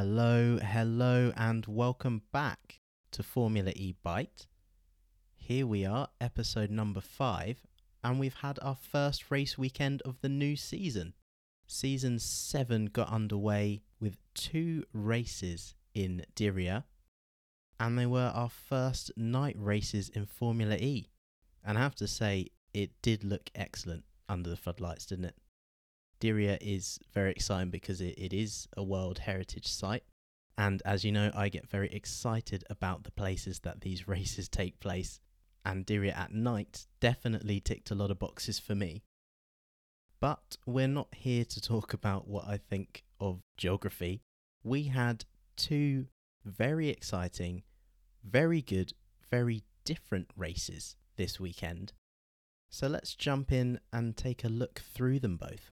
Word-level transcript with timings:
Hello, 0.00 0.60
hello, 0.62 1.32
and 1.36 1.66
welcome 1.66 2.22
back 2.32 2.78
to 3.10 3.24
Formula 3.24 3.72
E 3.74 3.96
Byte. 4.06 4.46
Here 5.34 5.66
we 5.66 5.84
are, 5.84 6.06
episode 6.20 6.70
number 6.70 7.00
five, 7.00 7.66
and 8.04 8.20
we've 8.20 8.36
had 8.36 8.60
our 8.62 8.76
first 8.76 9.28
race 9.28 9.58
weekend 9.58 10.00
of 10.02 10.20
the 10.20 10.28
new 10.28 10.54
season. 10.54 11.14
Season 11.66 12.20
seven 12.20 12.86
got 12.86 13.12
underway 13.12 13.82
with 13.98 14.18
two 14.34 14.84
races 14.92 15.74
in 15.94 16.24
Diriyah, 16.36 16.84
and 17.80 17.98
they 17.98 18.06
were 18.06 18.30
our 18.32 18.50
first 18.50 19.10
night 19.16 19.56
races 19.58 20.10
in 20.10 20.26
Formula 20.26 20.76
E. 20.76 21.10
And 21.64 21.76
I 21.76 21.80
have 21.80 21.96
to 21.96 22.06
say, 22.06 22.46
it 22.72 22.92
did 23.02 23.24
look 23.24 23.50
excellent 23.52 24.04
under 24.28 24.48
the 24.48 24.56
floodlights, 24.56 25.06
didn't 25.06 25.24
it? 25.24 25.36
Diriyah 26.20 26.58
is 26.60 26.98
very 27.12 27.30
exciting 27.30 27.70
because 27.70 28.00
it, 28.00 28.14
it 28.18 28.32
is 28.32 28.68
a 28.76 28.82
World 28.82 29.18
Heritage 29.18 29.66
Site. 29.66 30.04
And 30.56 30.82
as 30.84 31.04
you 31.04 31.12
know, 31.12 31.30
I 31.34 31.48
get 31.48 31.70
very 31.70 31.88
excited 31.90 32.64
about 32.68 33.04
the 33.04 33.12
places 33.12 33.60
that 33.60 33.80
these 33.80 34.08
races 34.08 34.48
take 34.48 34.80
place. 34.80 35.20
And 35.64 35.86
Diriyah 35.86 36.16
at 36.16 36.32
night 36.32 36.86
definitely 37.00 37.60
ticked 37.60 37.90
a 37.90 37.94
lot 37.94 38.10
of 38.10 38.18
boxes 38.18 38.58
for 38.58 38.74
me. 38.74 39.02
But 40.20 40.56
we're 40.66 40.88
not 40.88 41.08
here 41.14 41.44
to 41.44 41.60
talk 41.60 41.92
about 41.92 42.26
what 42.26 42.46
I 42.46 42.56
think 42.56 43.04
of 43.20 43.40
geography. 43.56 44.22
We 44.64 44.84
had 44.84 45.24
two 45.56 46.06
very 46.44 46.88
exciting, 46.88 47.62
very 48.24 48.62
good, 48.62 48.92
very 49.30 49.62
different 49.84 50.30
races 50.36 50.96
this 51.16 51.38
weekend. 51.38 51.92
So 52.70 52.88
let's 52.88 53.14
jump 53.14 53.52
in 53.52 53.78
and 53.92 54.16
take 54.16 54.44
a 54.44 54.48
look 54.48 54.80
through 54.80 55.20
them 55.20 55.36
both. 55.36 55.70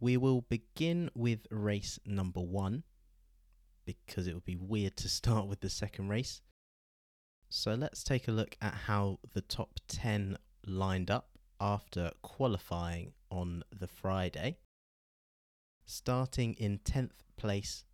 We 0.00 0.16
will 0.16 0.42
begin 0.42 1.10
with 1.14 1.46
race 1.50 1.98
number 2.04 2.40
one 2.40 2.82
because 3.84 4.26
it 4.26 4.34
would 4.34 4.44
be 4.44 4.56
weird 4.56 4.96
to 4.98 5.08
start 5.20 5.46
with 5.46 5.60
the 5.60 5.70
second 5.70 6.08
race. 6.08 6.40
So 7.48 7.74
let's 7.74 8.02
take 8.02 8.26
a 8.26 8.32
look 8.32 8.56
at 8.60 8.74
how 8.74 9.20
the 9.32 9.40
top 9.40 9.78
10 9.88 10.36
lined 10.66 11.10
up 11.10 11.28
after 11.60 12.10
qualifying 12.22 13.12
on 13.30 13.62
the 13.70 13.86
Friday. 13.86 14.58
Starting 15.86 16.54
in 16.54 16.78
10th 16.78 17.22
place, 17.36 17.84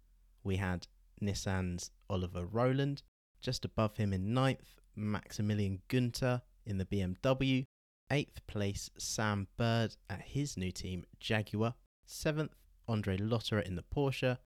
we 0.42 0.56
had 0.56 0.86
Nissan's 1.22 1.90
Oliver 2.08 2.46
Rowland. 2.46 3.02
Just 3.40 3.64
above 3.64 3.96
him 3.96 4.12
in 4.12 4.28
9th, 4.28 4.78
Maximilian 4.96 5.80
Günther 5.88 6.42
in 6.66 6.78
the 6.78 6.84
BMW. 6.84 7.64
8th 8.10 8.46
place, 8.46 8.90
Sam 8.98 9.46
Bird 9.56 9.96
at 10.08 10.20
his 10.20 10.56
new 10.56 10.72
team, 10.72 11.04
Jaguar. 11.20 11.74
7th, 12.10 12.50
Andre 12.88 13.16
Lotterer 13.16 13.64
in 13.64 13.76
the 13.76 13.84
Porsche. 13.84 14.38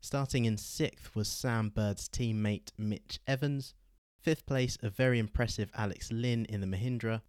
Starting 0.00 0.46
in 0.46 0.56
6th 0.56 1.14
was 1.14 1.28
Sam 1.28 1.68
Bird's 1.68 2.08
teammate 2.08 2.72
Mitch 2.76 3.20
Evans. 3.26 3.72
5th 4.26 4.44
place, 4.46 4.76
a 4.82 4.90
very 4.90 5.20
impressive 5.20 5.70
Alex 5.76 6.10
Lynn 6.10 6.44
in 6.46 6.60
the 6.60 6.66
Mahindra. 6.66 7.22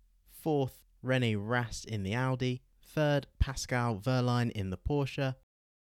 4th, 0.44 0.80
Rene 1.04 1.36
Rast 1.36 1.86
in 1.86 2.02
the 2.02 2.16
Audi. 2.16 2.64
3rd, 2.96 3.26
Pascal 3.38 3.98
Wehrlein 3.98 4.52
in 4.52 4.72
the 4.72 4.78
Porsche. 4.78 5.36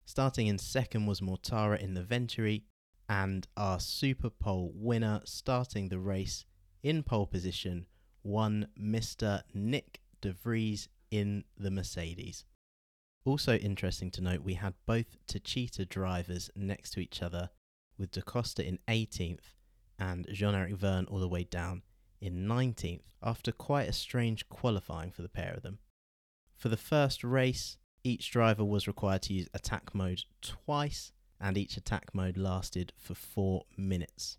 Starting 0.04 0.48
in 0.48 0.56
2nd 0.56 1.06
was 1.06 1.20
Mortara 1.20 1.80
in 1.80 1.94
the 1.94 2.02
Venturi. 2.02 2.64
And 3.08 3.46
our 3.56 3.78
Super 3.78 4.30
Pole 4.30 4.72
winner 4.74 5.20
starting 5.24 5.88
the 5.88 6.00
race 6.00 6.44
in 6.82 7.04
pole 7.04 7.26
position, 7.26 7.86
one 8.22 8.66
Mr. 8.78 9.42
Nick 9.54 10.00
de 10.20 10.32
Vries 10.32 10.88
in 11.10 11.44
the 11.56 11.70
Mercedes. 11.70 12.44
Also 13.24 13.56
interesting 13.56 14.10
to 14.10 14.20
note, 14.20 14.42
we 14.42 14.54
had 14.54 14.74
both 14.84 15.16
Techeetah 15.26 15.88
drivers 15.88 16.50
next 16.54 16.90
to 16.90 17.00
each 17.00 17.22
other, 17.22 17.50
with 17.96 18.10
Da 18.10 18.20
Costa 18.20 18.66
in 18.66 18.78
18th 18.88 19.54
and 19.98 20.26
Jean-Eric 20.30 20.74
Vergne 20.74 21.06
all 21.06 21.20
the 21.20 21.28
way 21.28 21.44
down 21.44 21.82
in 22.20 22.46
19th, 22.46 23.04
after 23.22 23.50
quite 23.52 23.88
a 23.88 23.92
strange 23.92 24.48
qualifying 24.48 25.10
for 25.10 25.22
the 25.22 25.28
pair 25.28 25.54
of 25.54 25.62
them. 25.62 25.78
For 26.56 26.68
the 26.68 26.76
first 26.76 27.24
race, 27.24 27.78
each 28.02 28.30
driver 28.30 28.64
was 28.64 28.86
required 28.86 29.22
to 29.22 29.32
use 29.32 29.48
attack 29.54 29.94
mode 29.94 30.22
twice, 30.42 31.12
and 31.40 31.56
each 31.56 31.76
attack 31.76 32.14
mode 32.14 32.36
lasted 32.36 32.92
for 32.98 33.14
four 33.14 33.64
minutes. 33.76 34.38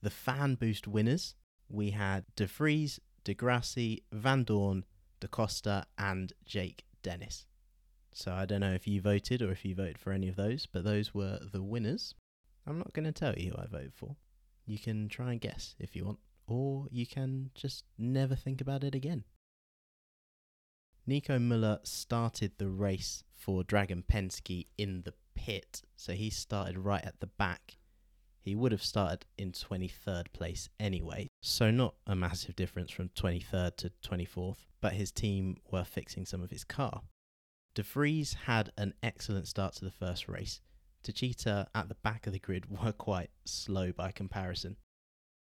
The 0.00 0.10
fan 0.10 0.54
boost 0.54 0.88
winners, 0.88 1.34
we 1.68 1.90
had 1.90 2.24
De 2.36 2.46
Vries, 2.46 3.00
Di 3.24 3.34
Grassi, 3.34 4.02
Vandoorne, 4.14 4.84
Da 5.20 5.28
Costa, 5.28 5.86
and 5.98 6.32
Jake 6.44 6.84
Dennis. 7.02 7.46
So 8.14 8.32
I 8.32 8.44
don't 8.44 8.60
know 8.60 8.72
if 8.72 8.86
you 8.86 9.00
voted 9.00 9.42
or 9.42 9.50
if 9.50 9.64
you 9.64 9.74
voted 9.74 9.98
for 9.98 10.12
any 10.12 10.28
of 10.28 10.36
those, 10.36 10.66
but 10.66 10.84
those 10.84 11.14
were 11.14 11.38
the 11.52 11.62
winners. 11.62 12.14
I'm 12.66 12.78
not 12.78 12.92
going 12.92 13.06
to 13.06 13.12
tell 13.12 13.34
you 13.34 13.50
who 13.50 13.56
I 13.56 13.66
voted 13.66 13.94
for. 13.94 14.16
You 14.66 14.78
can 14.78 15.08
try 15.08 15.32
and 15.32 15.40
guess 15.40 15.74
if 15.78 15.96
you 15.96 16.04
want, 16.04 16.18
or 16.46 16.86
you 16.90 17.06
can 17.06 17.50
just 17.54 17.84
never 17.98 18.36
think 18.36 18.60
about 18.60 18.84
it 18.84 18.94
again. 18.94 19.24
Nico 21.06 21.38
Muller 21.38 21.80
started 21.82 22.52
the 22.58 22.68
race 22.68 23.24
for 23.34 23.64
Dragon 23.64 24.04
Penske 24.06 24.66
in 24.78 25.02
the 25.02 25.14
pit, 25.34 25.82
so 25.96 26.12
he 26.12 26.30
started 26.30 26.78
right 26.78 27.04
at 27.04 27.18
the 27.18 27.26
back. 27.26 27.78
He 28.40 28.54
would 28.54 28.72
have 28.72 28.84
started 28.84 29.26
in 29.36 29.52
23rd 29.52 30.32
place 30.32 30.68
anyway, 30.78 31.28
so 31.40 31.70
not 31.70 31.94
a 32.06 32.14
massive 32.14 32.54
difference 32.54 32.90
from 32.90 33.08
23rd 33.08 33.76
to 33.78 33.92
24th, 34.06 34.58
but 34.80 34.92
his 34.92 35.10
team 35.10 35.56
were 35.70 35.84
fixing 35.84 36.24
some 36.24 36.42
of 36.42 36.50
his 36.50 36.62
car. 36.62 37.02
De 37.74 37.82
Vries 37.82 38.34
had 38.34 38.70
an 38.76 38.92
excellent 39.02 39.48
start 39.48 39.74
to 39.74 39.84
the 39.84 39.90
first 39.90 40.28
race. 40.28 40.60
Techeetah 41.02 41.68
at 41.74 41.88
the 41.88 41.94
back 41.96 42.26
of 42.26 42.34
the 42.34 42.38
grid 42.38 42.66
were 42.84 42.92
quite 42.92 43.30
slow 43.44 43.92
by 43.92 44.12
comparison. 44.12 44.76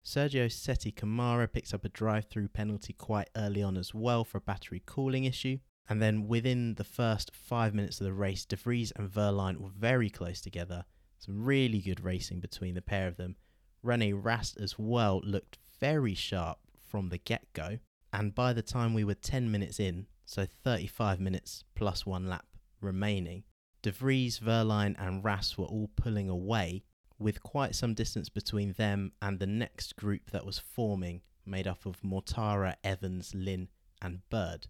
Sergio 0.03 0.49
Sette 0.51 0.95
Camara 0.95 1.47
picks 1.47 1.73
up 1.73 1.83
a 1.83 1.89
drive 1.89 2.25
through 2.25 2.47
penalty 2.47 2.93
quite 2.93 3.29
early 3.35 3.61
on 3.61 3.75
as 3.75 3.93
well 3.93 4.23
for 4.23 4.37
a 4.37 4.41
battery 4.41 4.81
cooling 4.85 5.25
issue. 5.25 5.59
And 5.89 6.01
then 6.01 6.27
within 6.27 6.75
the 6.75 6.85
first 6.85 7.35
five 7.35 7.73
minutes 7.73 7.99
of 7.99 8.05
the 8.05 8.13
race, 8.13 8.45
De 8.45 8.55
Vries 8.55 8.91
and 8.95 9.11
Wehrlein 9.11 9.57
were 9.57 9.69
very 9.69 10.09
close 10.09 10.39
together. 10.39 10.85
Some 11.19 11.43
really 11.43 11.79
good 11.79 11.99
racing 11.99 12.39
between 12.39 12.75
the 12.75 12.81
pair 12.81 13.07
of 13.07 13.17
them. 13.17 13.35
Rene 13.83 14.13
Rast 14.13 14.57
as 14.57 14.79
well 14.79 15.19
looked 15.23 15.57
very 15.79 16.15
sharp 16.15 16.59
from 16.79 17.09
the 17.09 17.17
get 17.17 17.51
go. 17.51 17.79
And 18.13 18.33
by 18.33 18.53
the 18.53 18.61
time 18.61 18.93
we 18.93 19.03
were 19.03 19.15
10 19.15 19.51
minutes 19.51 19.79
in, 19.79 20.07
so 20.25 20.45
35 20.63 21.19
minutes 21.19 21.63
plus 21.75 22.05
one 22.05 22.27
lap 22.27 22.45
remaining. 22.79 23.43
De 23.81 23.91
Vries, 23.91 24.39
Wehrlein, 24.39 24.95
and 24.99 25.23
Rast 25.23 25.57
were 25.57 25.65
all 25.65 25.89
pulling 25.95 26.29
away, 26.29 26.83
with 27.17 27.41
quite 27.41 27.75
some 27.75 27.93
distance 27.93 28.29
between 28.29 28.73
them 28.73 29.11
and 29.21 29.39
the 29.39 29.47
next 29.47 29.95
group 29.95 30.31
that 30.31 30.45
was 30.45 30.59
forming, 30.59 31.21
made 31.45 31.67
up 31.67 31.85
of 31.85 32.01
Mortara, 32.01 32.75
Evans, 32.83 33.33
Lynn, 33.33 33.69
and 34.01 34.21
Bird. 34.29 34.67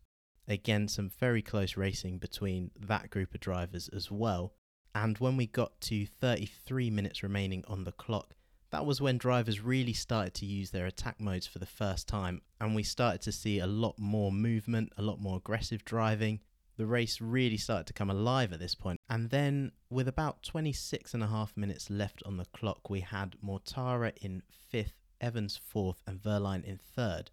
Again, 0.47 0.87
some 0.87 1.09
very 1.09 1.41
close 1.41 1.77
racing 1.77 2.17
between 2.17 2.71
that 2.79 3.09
group 3.09 3.33
of 3.33 3.39
drivers 3.39 3.89
as 3.89 4.11
well. 4.11 4.53
And 4.93 5.17
when 5.17 5.37
we 5.37 5.47
got 5.47 5.79
to 5.81 6.05
33 6.05 6.89
minutes 6.89 7.23
remaining 7.23 7.63
on 7.67 7.83
the 7.83 7.93
clock, 7.93 8.33
that 8.71 8.85
was 8.85 9.01
when 9.01 9.17
drivers 9.17 9.59
really 9.59 9.93
started 9.93 10.33
to 10.35 10.45
use 10.45 10.71
their 10.71 10.85
attack 10.85 11.19
modes 11.19 11.45
for 11.45 11.59
the 11.59 11.65
first 11.65 12.07
time, 12.07 12.41
and 12.59 12.73
we 12.73 12.83
started 12.83 13.21
to 13.21 13.31
see 13.31 13.59
a 13.59 13.67
lot 13.67 13.99
more 13.99 14.31
movement, 14.31 14.93
a 14.97 15.01
lot 15.01 15.19
more 15.19 15.37
aggressive 15.37 15.83
driving. 15.83 16.39
The 16.77 16.85
race 16.85 17.19
really 17.19 17.57
started 17.57 17.87
to 17.87 17.93
come 17.93 18.09
alive 18.09 18.53
at 18.53 18.59
this 18.59 18.73
point. 18.73 18.99
And 19.09 19.29
then, 19.29 19.73
with 19.89 20.07
about 20.07 20.41
26 20.43 21.13
and 21.13 21.21
a 21.21 21.27
half 21.27 21.55
minutes 21.57 21.89
left 21.89 22.23
on 22.25 22.37
the 22.37 22.45
clock, 22.45 22.89
we 22.89 23.01
had 23.01 23.35
Mortara 23.45 24.13
in 24.21 24.41
fifth, 24.49 24.95
Evans 25.19 25.59
fourth, 25.61 26.01
and 26.07 26.21
Wehrlein 26.21 26.63
in 26.63 26.77
third. 26.77 27.29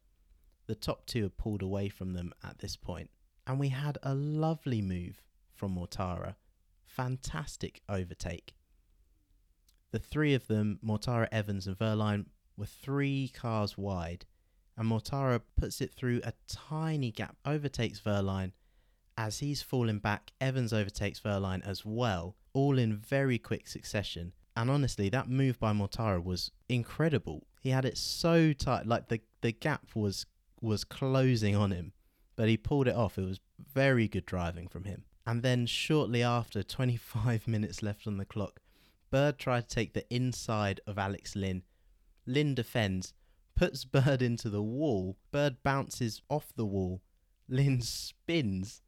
The 0.66 0.74
top 0.74 1.06
two 1.06 1.22
had 1.22 1.38
pulled 1.38 1.62
away 1.62 1.88
from 1.88 2.14
them 2.14 2.32
at 2.44 2.58
this 2.58 2.76
point, 2.76 3.10
and 3.46 3.60
we 3.60 3.68
had 3.68 3.96
a 4.02 4.12
lovely 4.12 4.82
move 4.82 5.22
from 5.54 5.76
Mortara. 5.76 6.34
Fantastic 6.84 7.80
overtake. 7.88 8.54
The 9.90 9.98
three 9.98 10.34
of 10.34 10.46
them, 10.46 10.78
Mortara, 10.84 11.28
Evans, 11.32 11.66
and 11.66 11.78
Wehrlein, 11.78 12.26
were 12.56 12.66
three 12.66 13.28
cars 13.28 13.78
wide, 13.78 14.26
and 14.76 14.88
Mortara 14.88 15.40
puts 15.56 15.80
it 15.80 15.92
through 15.94 16.20
a 16.24 16.32
tiny 16.46 17.10
gap, 17.10 17.36
overtakes 17.44 18.00
Wehrlein. 18.00 18.52
As 19.16 19.38
he's 19.38 19.62
falling 19.62 19.98
back, 19.98 20.32
Evans 20.40 20.72
overtakes 20.72 21.20
Wehrlein 21.20 21.66
as 21.66 21.84
well, 21.84 22.36
all 22.52 22.78
in 22.78 22.96
very 22.96 23.38
quick 23.38 23.66
succession. 23.66 24.32
And 24.56 24.70
honestly, 24.70 25.08
that 25.08 25.28
move 25.28 25.58
by 25.58 25.72
Mortara 25.72 26.22
was 26.22 26.50
incredible. 26.68 27.46
He 27.60 27.70
had 27.70 27.84
it 27.84 27.96
so 27.96 28.52
tight, 28.52 28.86
like 28.86 29.08
the, 29.08 29.20
the 29.40 29.52
gap 29.52 29.94
was 29.94 30.26
was 30.60 30.82
closing 30.82 31.54
on 31.54 31.70
him, 31.70 31.92
but 32.34 32.48
he 32.48 32.56
pulled 32.56 32.88
it 32.88 32.96
off. 32.96 33.16
It 33.16 33.24
was 33.24 33.40
very 33.72 34.08
good 34.08 34.26
driving 34.26 34.66
from 34.66 34.84
him. 34.84 35.04
And 35.26 35.42
then 35.42 35.66
shortly 35.66 36.22
after, 36.22 36.62
25 36.64 37.46
minutes 37.46 37.82
left 37.82 38.06
on 38.06 38.16
the 38.16 38.24
clock, 38.24 38.60
Bird 39.10 39.38
tried 39.38 39.68
to 39.68 39.74
take 39.74 39.94
the 39.94 40.12
inside 40.14 40.80
of 40.86 40.98
Alex 40.98 41.34
Lynn. 41.34 41.62
Lynn 42.26 42.54
defends, 42.54 43.14
puts 43.56 43.84
Bird 43.84 44.22
into 44.22 44.50
the 44.50 44.62
wall. 44.62 45.16
Bird 45.30 45.62
bounces 45.62 46.20
off 46.28 46.52
the 46.54 46.66
wall. 46.66 47.02
Lynn 47.48 47.80
spins, 47.80 48.82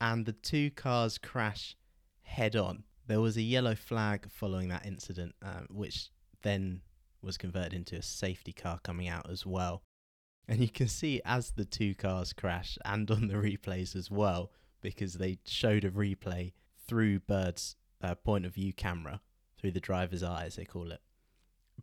and 0.00 0.24
the 0.24 0.32
two 0.32 0.70
cars 0.70 1.18
crash 1.18 1.76
head 2.22 2.54
on. 2.54 2.84
There 3.06 3.20
was 3.20 3.36
a 3.36 3.42
yellow 3.42 3.74
flag 3.74 4.30
following 4.30 4.68
that 4.68 4.86
incident, 4.86 5.34
um, 5.42 5.66
which 5.70 6.10
then 6.42 6.82
was 7.22 7.36
converted 7.36 7.74
into 7.74 7.96
a 7.96 8.02
safety 8.02 8.52
car 8.52 8.78
coming 8.84 9.08
out 9.08 9.28
as 9.28 9.44
well. 9.44 9.82
And 10.46 10.60
you 10.60 10.68
can 10.68 10.88
see 10.88 11.20
as 11.24 11.50
the 11.50 11.64
two 11.64 11.94
cars 11.94 12.32
crash, 12.32 12.78
and 12.84 13.10
on 13.10 13.26
the 13.26 13.34
replays 13.34 13.96
as 13.96 14.10
well, 14.10 14.52
because 14.80 15.14
they 15.14 15.38
showed 15.44 15.84
a 15.84 15.90
replay 15.90 16.52
through 16.86 17.20
Bird's 17.20 17.76
uh, 18.00 18.14
point 18.14 18.46
of 18.46 18.54
view 18.54 18.72
camera, 18.72 19.20
through 19.58 19.72
the 19.72 19.80
driver's 19.80 20.22
eye, 20.22 20.44
as 20.46 20.56
they 20.56 20.64
call 20.64 20.92
it. 20.92 21.00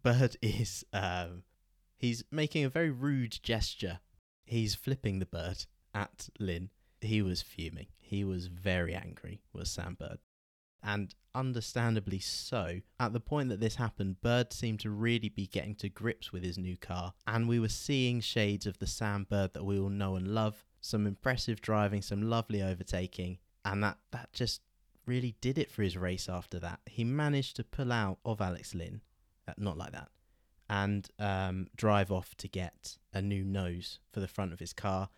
Bird 0.01 0.37
is 0.41 0.85
um, 0.93 1.43
he's 1.97 2.23
making 2.31 2.63
a 2.63 2.69
very 2.69 2.91
rude 2.91 3.39
gesture. 3.43 3.99
He's 4.45 4.75
flipping 4.75 5.19
the 5.19 5.25
bird 5.25 5.65
at 5.93 6.29
Lynn. 6.39 6.69
He 7.01 7.21
was 7.21 7.41
fuming. 7.41 7.87
He 7.97 8.23
was 8.23 8.47
very 8.47 8.95
angry. 8.95 9.41
Was 9.53 9.69
Sam 9.69 9.95
Bird 9.99 10.19
and 10.85 11.15
understandably 11.33 12.19
so. 12.19 12.79
At 12.99 13.11
the 13.11 13.19
point 13.19 13.49
that 13.49 13.59
this 13.59 13.75
happened, 13.75 14.21
Bird 14.21 14.53
seemed 14.53 14.79
to 14.81 14.91
really 14.91 15.29
be 15.29 15.47
getting 15.47 15.75
to 15.75 15.89
grips 15.89 16.31
with 16.31 16.43
his 16.43 16.57
new 16.57 16.77
car, 16.77 17.13
and 17.27 17.49
we 17.49 17.59
were 17.59 17.69
seeing 17.69 18.21
shades 18.21 18.67
of 18.67 18.77
the 18.77 18.87
Sam 18.87 19.25
Bird 19.29 19.53
that 19.53 19.65
we 19.65 19.79
all 19.79 19.89
know 19.89 20.15
and 20.15 20.27
love. 20.27 20.63
Some 20.79 21.07
impressive 21.07 21.61
driving, 21.61 22.03
some 22.03 22.29
lovely 22.29 22.61
overtaking, 22.61 23.39
and 23.65 23.83
that, 23.83 23.97
that 24.11 24.31
just 24.31 24.61
really 25.05 25.35
did 25.41 25.57
it 25.57 25.71
for 25.71 25.83
his 25.83 25.97
race 25.97 26.27
after 26.29 26.59
that. 26.59 26.79
He 26.85 27.03
managed 27.03 27.55
to 27.57 27.63
pull 27.63 27.91
out 27.91 28.19
of 28.25 28.41
Alex 28.41 28.73
Lynn, 28.73 29.01
uh, 29.47 29.53
not 29.57 29.77
like 29.77 29.91
that, 29.91 30.09
and 30.69 31.07
um, 31.19 31.67
drive 31.75 32.11
off 32.11 32.35
to 32.37 32.47
get 32.47 32.97
a 33.13 33.21
new 33.21 33.43
nose 33.43 33.99
for 34.11 34.19
the 34.19 34.27
front 34.27 34.53
of 34.53 34.59
his 34.59 34.73
car. 34.73 35.09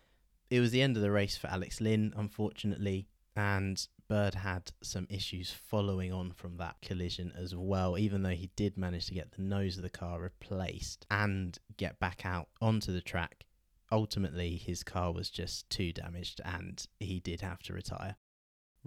It 0.49 0.59
was 0.59 0.71
the 0.71 0.81
end 0.81 0.95
of 0.95 1.03
the 1.03 1.11
race 1.11 1.37
for 1.37 1.47
Alex 1.47 1.81
Lynn, 1.81 2.13
unfortunately, 2.15 3.07
and 3.35 3.85
Bird 4.07 4.35
had 4.35 4.71
some 4.81 5.05
issues 5.09 5.51
following 5.51 6.13
on 6.13 6.31
from 6.31 6.57
that 6.57 6.77
collision 6.81 7.33
as 7.37 7.55
well, 7.55 7.97
even 7.97 8.23
though 8.23 8.29
he 8.29 8.49
did 8.55 8.77
manage 8.77 9.07
to 9.07 9.13
get 9.13 9.31
the 9.31 9.41
nose 9.41 9.77
of 9.77 9.83
the 9.83 9.89
car 9.89 10.21
replaced 10.21 11.05
and 11.11 11.57
get 11.75 11.99
back 11.99 12.25
out 12.25 12.47
onto 12.61 12.93
the 12.93 13.01
track. 13.01 13.45
Ultimately, 13.91 14.55
his 14.55 14.83
car 14.83 15.11
was 15.11 15.29
just 15.29 15.69
too 15.69 15.91
damaged 15.91 16.41
and 16.43 16.85
he 16.99 17.19
did 17.19 17.41
have 17.41 17.61
to 17.63 17.73
retire. 17.73 18.15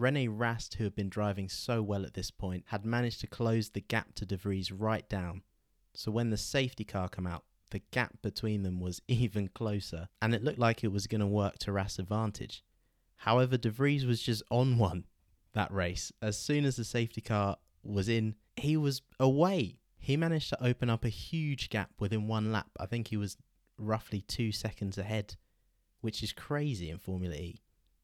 Rene 0.01 0.29
Rast, 0.29 0.75
who 0.75 0.85
had 0.85 0.95
been 0.95 1.11
driving 1.11 1.51
so 1.51 1.83
well 1.83 2.07
at 2.07 2.15
this 2.15 2.31
point, 2.31 2.65
had 2.69 2.87
managed 2.87 3.21
to 3.21 3.27
close 3.27 3.69
the 3.69 3.83
gap 3.83 4.15
to 4.15 4.25
De 4.25 4.35
Vries 4.35 4.73
right 4.73 5.07
down. 5.11 5.43
So 5.93 6.11
when 6.11 6.31
the 6.31 6.39
safety 6.39 6.85
car 6.85 7.11
came 7.11 7.27
out, 7.27 7.45
the 7.71 7.83
gap 7.91 8.23
between 8.23 8.63
them 8.63 8.81
was 8.81 9.03
even 9.09 9.49
closer, 9.49 10.09
and 10.23 10.35
it 10.35 10.43
looked 10.43 10.59
like 10.59 10.83
it 10.83 10.93
was 10.93 11.07
going 11.07 11.21
to 11.21 11.27
work 11.27 11.59
to 11.59 11.73
Rast's 11.73 11.99
advantage. 11.99 12.65
However, 13.17 13.59
De 13.59 13.69
Vries 13.69 14.07
was 14.07 14.23
just 14.23 14.43
on 14.51 14.79
one 14.79 15.05
that 15.53 15.71
race. 15.71 16.11
As 16.23 16.39
soon 16.39 16.65
as 16.65 16.77
the 16.77 16.85
safety 16.85 17.21
car 17.21 17.59
was 17.83 18.09
in, 18.09 18.37
he 18.57 18.79
was 18.79 19.03
away. 19.19 19.81
He 19.99 20.17
managed 20.17 20.49
to 20.49 20.65
open 20.65 20.89
up 20.89 21.05
a 21.05 21.11
huge 21.11 21.69
gap 21.69 21.91
within 21.99 22.27
one 22.27 22.51
lap. 22.51 22.71
I 22.79 22.87
think 22.87 23.09
he 23.09 23.19
was 23.19 23.37
roughly 23.77 24.23
two 24.23 24.51
seconds 24.51 24.97
ahead, 24.97 25.37
which 26.01 26.23
is 26.23 26.33
crazy 26.33 26.89
in 26.89 26.97
Formula 26.97 27.35
E. 27.35 27.61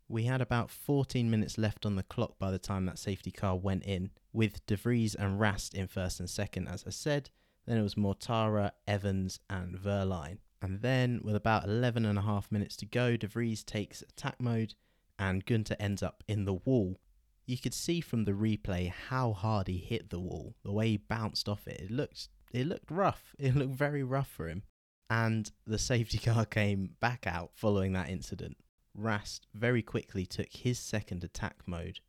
We 0.09 0.25
had 0.25 0.41
about 0.41 0.71
14 0.71 1.29
minutes 1.31 1.59
left 1.59 1.85
on 1.85 1.97
the 1.97 2.03
clock 2.03 2.39
by 2.39 2.51
the 2.51 2.59
time 2.59 2.87
that 2.87 2.99
safety 2.99 3.31
car 3.31 3.57
went 3.57 3.85
in, 3.85 4.11
with 4.33 4.65
De 4.67 4.77
Vries 4.77 5.15
and 5.15 5.41
Rast 5.41 5.75
in 5.75 5.89
first 5.89 6.21
and 6.21 6.31
second, 6.31 6.69
as 6.69 6.85
I 6.87 6.91
said. 6.91 7.31
Then 7.67 7.79
it 7.79 7.83
was 7.83 7.97
Mortara, 7.97 8.71
Evans, 8.87 9.41
and 9.51 9.77
Wehrlein. 9.79 10.39
And 10.63 10.81
then, 10.81 11.21
with 11.25 11.35
about 11.35 11.65
11 11.65 12.05
and 12.05 12.19
a 12.19 12.23
half 12.23 12.53
minutes 12.53 12.77
to 12.77 12.87
go, 12.87 13.17
De 13.17 13.27
Vries 13.27 13.65
takes 13.65 14.03
attack 14.03 14.41
mode 14.41 14.75
and 15.19 15.45
Günther 15.45 15.77
ends 15.79 16.03
up 16.03 16.23
in 16.29 16.45
the 16.45 16.55
wall. 16.55 16.99
You 17.47 17.59
could 17.59 17.75
see 17.75 18.01
from 18.01 18.25
the 18.25 18.33
replay 18.33 18.91
how 18.91 19.33
hard 19.33 19.69
he 19.69 19.79
hit 19.79 20.11
the 20.11 20.21
wall, 20.21 20.55
the 20.65 20.73
way 20.73 20.91
he 20.91 20.97
bounced 20.97 21.49
off 21.49 21.67
it. 21.67 21.81
It 21.81 21.91
looked 21.91 22.29
it 22.53 22.67
looked 22.67 22.91
rough. 22.91 23.35
It 23.39 23.55
looked 23.55 23.75
very 23.75 24.03
rough 24.03 24.29
for 24.29 24.49
him. 24.49 24.63
And 25.09 25.51
the 25.67 25.79
safety 25.79 26.19
car 26.19 26.45
came 26.45 26.97
back 27.01 27.27
out 27.27 27.51
following 27.55 27.93
that 27.93 28.09
incident. 28.09 28.57
Rast 28.97 29.47
very 29.55 29.83
quickly 29.83 30.27
took 30.27 30.49
his 30.51 30.79
second 30.79 31.23
attack 31.23 31.57
mode 31.67 32.01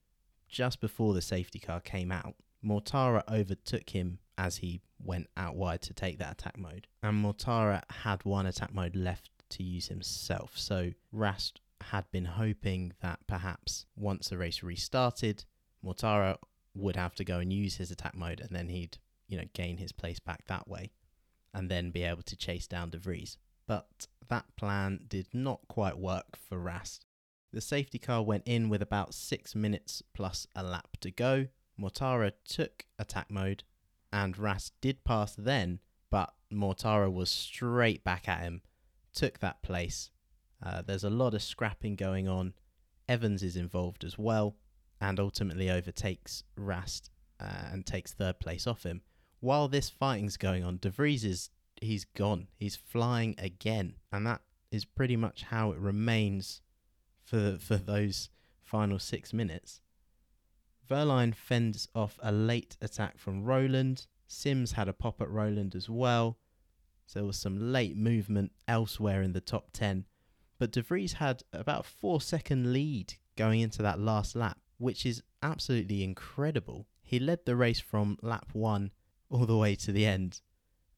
just 0.47 0.79
before 0.79 1.13
the 1.13 1.21
safety 1.21 1.59
car 1.59 1.79
came 1.79 2.11
out. 2.11 2.35
Mortara 2.63 3.23
overtook 3.29 3.89
him 3.89 4.19
as 4.37 4.57
he 4.57 4.81
went 5.03 5.27
out 5.35 5.55
wide 5.55 5.81
to 5.83 5.93
take 5.93 6.19
that 6.19 6.33
attack 6.33 6.57
mode. 6.57 6.87
And 7.03 7.23
Mortara 7.23 7.83
had 7.89 8.23
one 8.25 8.45
attack 8.45 8.73
mode 8.73 8.95
left 8.95 9.31
to 9.49 9.63
use 9.63 9.87
himself. 9.87 10.51
So 10.55 10.91
Rast 11.11 11.61
had 11.81 12.09
been 12.11 12.25
hoping 12.25 12.93
that 13.01 13.19
perhaps 13.27 13.85
once 13.95 14.29
the 14.29 14.37
race 14.37 14.63
restarted, 14.63 15.45
Mortara 15.83 16.37
would 16.73 16.95
have 16.95 17.15
to 17.15 17.23
go 17.23 17.39
and 17.39 17.51
use 17.51 17.75
his 17.75 17.91
attack 17.91 18.15
mode 18.15 18.39
and 18.39 18.49
then 18.49 18.69
he'd, 18.69 18.97
you 19.27 19.37
know, 19.37 19.45
gain 19.53 19.77
his 19.77 19.91
place 19.91 20.19
back 20.19 20.45
that 20.47 20.67
way 20.67 20.91
and 21.53 21.69
then 21.69 21.91
be 21.91 22.03
able 22.03 22.23
to 22.23 22.35
chase 22.35 22.67
down 22.67 22.89
De 22.89 22.97
Vries. 22.97 23.37
But 23.67 24.07
that 24.29 24.45
plan 24.55 25.01
did 25.07 25.27
not 25.33 25.61
quite 25.67 25.97
work 25.97 26.37
for 26.37 26.59
Rast. 26.59 27.05
The 27.53 27.61
safety 27.61 27.99
car 27.99 28.23
went 28.23 28.43
in 28.45 28.69
with 28.69 28.81
about 28.81 29.13
six 29.13 29.55
minutes 29.55 30.03
plus 30.13 30.47
a 30.55 30.63
lap 30.63 30.97
to 31.01 31.11
go. 31.11 31.47
Mortara 31.79 32.31
took 32.45 32.85
attack 32.99 33.29
mode 33.29 33.63
and 34.11 34.37
Rast 34.37 34.73
did 34.81 35.03
pass 35.03 35.35
then, 35.35 35.79
but 36.09 36.33
Mortara 36.51 37.11
was 37.11 37.29
straight 37.29 38.03
back 38.03 38.27
at 38.27 38.41
him, 38.41 38.61
took 39.13 39.39
that 39.39 39.61
place, 39.61 40.11
uh, 40.63 40.81
there's 40.81 41.03
a 41.03 41.09
lot 41.09 41.33
of 41.33 41.41
scrapping 41.43 41.95
going 41.95 42.27
on. 42.27 42.53
Evans 43.07 43.43
is 43.43 43.55
involved 43.55 44.03
as 44.03 44.17
well, 44.17 44.55
and 44.99 45.19
ultimately 45.19 45.69
overtakes 45.69 46.43
Rast 46.55 47.09
uh, 47.39 47.69
and 47.71 47.85
takes 47.85 48.13
third 48.13 48.39
place 48.39 48.67
off 48.67 48.83
him. 48.83 49.01
While 49.39 49.67
this 49.67 49.89
fighting's 49.89 50.37
going 50.37 50.63
on, 50.63 50.77
De 50.77 50.89
Vries 50.89 51.23
is 51.23 51.49
he's 51.81 52.05
gone. 52.05 52.47
He's 52.57 52.75
flying 52.75 53.35
again, 53.37 53.95
and 54.11 54.25
that 54.25 54.41
is 54.71 54.85
pretty 54.85 55.15
much 55.15 55.43
how 55.43 55.71
it 55.71 55.79
remains 55.79 56.61
for 57.23 57.57
for 57.59 57.77
those 57.77 58.29
final 58.61 58.99
six 58.99 59.33
minutes. 59.33 59.81
Wehrlein 60.89 61.35
fends 61.35 61.87
off 61.93 62.17
a 62.21 62.31
late 62.31 62.77
attack 62.81 63.17
from 63.17 63.43
Rowland. 63.43 64.07
Sims 64.27 64.73
had 64.73 64.87
a 64.87 64.93
pop 64.93 65.21
at 65.21 65.29
Rowland 65.29 65.75
as 65.75 65.89
well. 65.89 66.37
So 67.05 67.19
there 67.19 67.27
was 67.27 67.37
some 67.37 67.71
late 67.71 67.95
movement 67.95 68.51
elsewhere 68.67 69.21
in 69.21 69.33
the 69.33 69.41
top 69.41 69.71
10 69.73 70.05
but 70.59 70.71
De 70.71 70.81
Vries 70.81 71.13
had 71.13 71.43
about 71.53 71.81
a 71.81 71.89
four 71.89 72.21
second 72.21 72.73
lead 72.73 73.15
going 73.35 73.61
into 73.61 73.81
that 73.83 73.99
last 73.99 74.35
lap, 74.35 74.57
which 74.77 75.05
is 75.05 75.23
absolutely 75.43 76.03
incredible. 76.03 76.87
He 77.03 77.19
led 77.19 77.45
the 77.45 77.55
race 77.55 77.79
from 77.79 78.17
lap 78.21 78.49
one 78.53 78.91
all 79.29 79.45
the 79.45 79.57
way 79.57 79.75
to 79.75 79.91
the 79.91 80.05
end, 80.05 80.41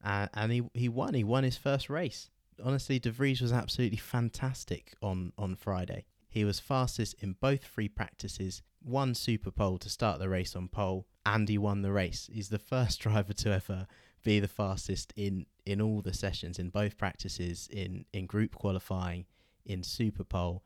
uh, 0.04 0.28
and 0.34 0.52
he, 0.52 0.62
he 0.74 0.88
won. 0.88 1.14
He 1.14 1.24
won 1.24 1.44
his 1.44 1.56
first 1.56 1.90
race. 1.90 2.30
Honestly, 2.62 2.98
De 2.98 3.10
Vries 3.10 3.40
was 3.40 3.52
absolutely 3.52 3.96
fantastic 3.96 4.94
on, 5.02 5.32
on 5.38 5.56
Friday. 5.56 6.04
He 6.28 6.44
was 6.44 6.60
fastest 6.60 7.14
in 7.20 7.36
both 7.40 7.64
free 7.64 7.88
practices, 7.88 8.62
won 8.84 9.14
Super 9.14 9.50
Pole 9.50 9.78
to 9.78 9.88
start 9.88 10.18
the 10.18 10.28
race 10.28 10.54
on 10.54 10.68
pole, 10.68 11.06
and 11.26 11.48
he 11.48 11.58
won 11.58 11.82
the 11.82 11.92
race. 11.92 12.30
He's 12.32 12.50
the 12.50 12.58
first 12.58 13.00
driver 13.00 13.32
to 13.32 13.52
ever 13.52 13.86
be 14.22 14.38
the 14.38 14.48
fastest 14.48 15.12
in, 15.16 15.46
in 15.64 15.80
all 15.80 16.02
the 16.02 16.14
sessions, 16.14 16.58
in 16.58 16.68
both 16.68 16.98
practices, 16.98 17.68
in, 17.72 18.04
in 18.12 18.26
group 18.26 18.54
qualifying, 18.54 19.24
in 19.64 19.82
Super 19.82 20.24
Pole 20.24 20.62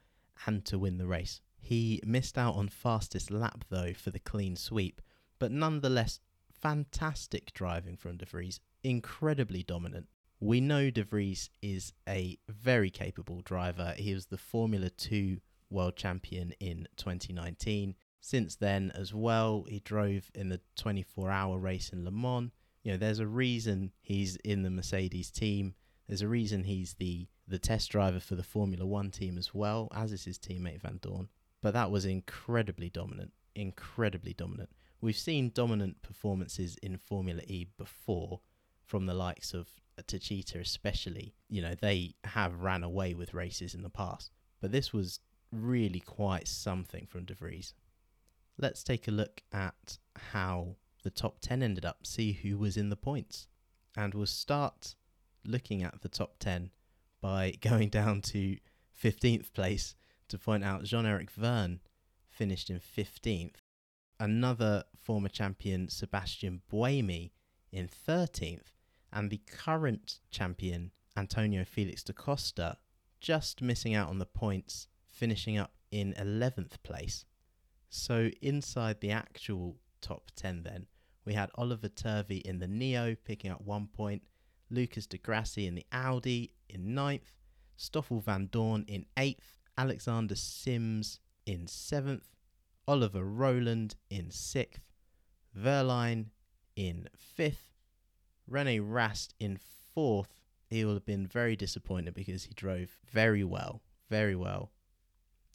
and 0.47 0.65
to 0.65 0.79
win 0.79 0.99
the 0.99 1.07
race. 1.07 1.41
He 1.59 2.01
missed 2.05 2.37
out 2.37 2.55
on 2.55 2.69
fastest 2.69 3.31
lap 3.31 3.65
though 3.71 3.93
for 3.95 4.11
the 4.11 4.19
clean 4.19 4.57
sweep, 4.57 5.01
but 5.39 5.51
nonetheless, 5.51 6.21
fantastic 6.61 7.53
driving 7.53 7.97
from 7.97 8.17
De 8.17 8.27
Vries, 8.27 8.61
incredibly 8.85 9.63
dominant. 9.63 10.07
We 10.41 10.61
know 10.61 10.91
De 10.91 11.03
Vries 11.03 11.51
is 11.63 11.93
a 12.07 12.39
very 12.49 12.91
capable 12.91 13.41
driver. 13.41 13.95
He 13.97 14.15
was 14.15 14.27
the 14.27 14.37
Formula 14.37 14.91
2 14.91 15.39
world 15.71 15.97
champion 15.97 16.53
in 16.61 16.87
2019. 16.97 17.95
Since 18.21 18.57
then, 18.57 18.93
as 18.95 19.13
well, 19.13 19.65
he 19.69 19.81
drove 19.81 20.31
in 20.35 20.51
the 20.51 20.61
24 20.77 21.31
hour 21.31 21.59
race 21.59 21.91
in 21.91 22.05
Le 22.05 22.11
Mans. 22.11 22.51
You 22.83 22.93
know, 22.93 22.99
there's 22.99 23.19
a 23.19 23.27
reason 23.27 23.93
he's 24.03 24.37
in 24.37 24.63
the 24.63 24.71
Mercedes 24.71 25.31
team. 25.31 25.75
There's 26.07 26.23
a 26.23 26.29
reason 26.29 26.65
he's 26.65 26.95
the 26.95 27.27
the 27.47 27.59
test 27.59 27.91
driver 27.91 28.21
for 28.21 28.37
the 28.37 28.43
Formula 28.43 28.87
One 28.87 29.11
team 29.11 29.37
as 29.37 29.53
well, 29.53 29.89
as 29.95 30.13
is 30.13 30.25
his 30.25 30.39
teammate 30.39 30.81
Vandoorne. 30.81 31.29
But 31.61 31.75
that 31.75 31.91
was 31.91 32.05
incredibly 32.05 32.89
dominant, 32.91 33.33
incredibly 33.55 34.33
dominant. 34.33 34.71
We've 35.01 35.17
seen 35.17 35.51
dominant 35.55 36.01
performances 36.03 36.77
in 36.83 36.97
Formula 36.97 37.43
E 37.47 37.67
before 37.77 38.41
from 38.85 39.07
the 39.07 39.15
likes 39.15 39.55
of 39.55 39.69
Techeetah, 40.03 40.61
especially. 40.61 41.35
You 41.49 41.63
know, 41.63 41.75
they 41.75 42.15
have 42.25 42.61
ran 42.61 42.83
away 42.83 43.15
with 43.15 43.35
races 43.35 43.75
in 43.75 43.83
the 43.83 43.91
past, 43.91 44.33
but 44.61 44.73
this 44.73 44.93
was 44.93 45.21
really 45.53 46.01
quite 46.01 46.49
something 46.49 47.07
from 47.07 47.25
De 47.25 47.35
Vries. 47.35 47.75
Let's 48.59 48.83
take 48.83 49.09
a 49.09 49.13
look 49.13 49.43
at 49.53 49.99
how 50.17 50.77
the 51.03 51.11
top 51.11 51.41
10 51.41 51.63
ended 51.63 51.85
up, 51.85 52.07
see 52.07 52.33
who 52.33 52.59
was 52.59 52.77
in 52.77 52.89
the 52.89 52.97
points. 52.97 53.47
And 53.97 54.15
we'll 54.15 54.27
start 54.27 54.95
looking 55.45 55.83
at 55.83 56.03
the 56.03 56.09
top 56.09 56.39
10 56.39 56.71
by 57.21 57.53
going 57.61 57.89
down 57.89 58.23
to 58.23 58.59
15th 59.03 59.53
place 59.53 59.95
to 60.29 60.39
point 60.39 60.65
out 60.65 60.85
Jean 60.85 61.07
Eric 61.07 61.31
Vergne 61.31 61.81
finished 62.31 62.71
in 62.71 62.81
15th. 62.81 63.57
another 64.21 64.85
former 64.97 65.29
champion, 65.29 65.89
Sebastian 65.89 66.63
Buemi, 66.73 67.33
in 67.73 67.89
13th, 67.89 68.74
and 69.15 69.31
the 69.31 69.41
current 69.47 70.19
champion, 70.31 70.91
Antonio 71.17 71.65
Felix 71.65 72.03
da 72.03 72.13
Costa, 72.13 72.77
just 73.21 73.63
missing 73.63 73.95
out 73.95 74.09
on 74.09 74.19
the 74.19 74.27
points, 74.27 74.89
finishing 75.07 75.57
up 75.57 75.73
in 75.91 76.13
11th 76.19 76.83
place. 76.83 77.25
So 77.89 78.31
inside 78.43 79.01
the 79.01 79.13
actual 79.13 79.77
top 80.03 80.33
10 80.35 80.65
then, 80.65 80.87
we 81.25 81.33
had 81.33 81.51
Oliver 81.55 81.89
Turvey 81.89 82.39
in 82.39 82.59
the 82.59 82.67
Neo 82.67 83.15
picking 83.25 83.51
up 83.51 83.63
one 83.63 83.87
point, 83.87 84.23
Lucas 84.69 85.07
di 85.07 85.19
Grassi 85.19 85.67
in 85.67 85.77
the 85.77 85.87
Audi 85.93 86.51
in 86.69 86.95
ninth, 86.95 87.33
Stoffel 87.77 88.21
Vandoorne 88.21 88.85
in 88.89 89.07
eighth, 89.17 89.59
Alexander 89.79 90.35
Sims 90.35 91.21
in 91.47 91.67
seventh, 91.67 92.27
Oliver 92.87 93.25
Rowland 93.25 93.95
in 94.11 94.31
sixth, 94.31 94.83
Wehrlein 95.57 96.27
in 96.77 97.09
fifth, 97.17 97.74
Rene 98.47 98.81
Rast 98.81 99.35
in 99.39 99.59
fourth. 99.95 100.35
He 100.67 100.85
will 100.85 100.95
have 100.95 101.07
been 101.07 101.27
very 101.27 101.57
disappointed 101.57 102.15
because 102.15 102.45
he 102.45 102.55
drove 102.55 102.99
very 103.11 103.45
well, 103.45 103.83
very 104.11 104.35
well. 104.35 104.73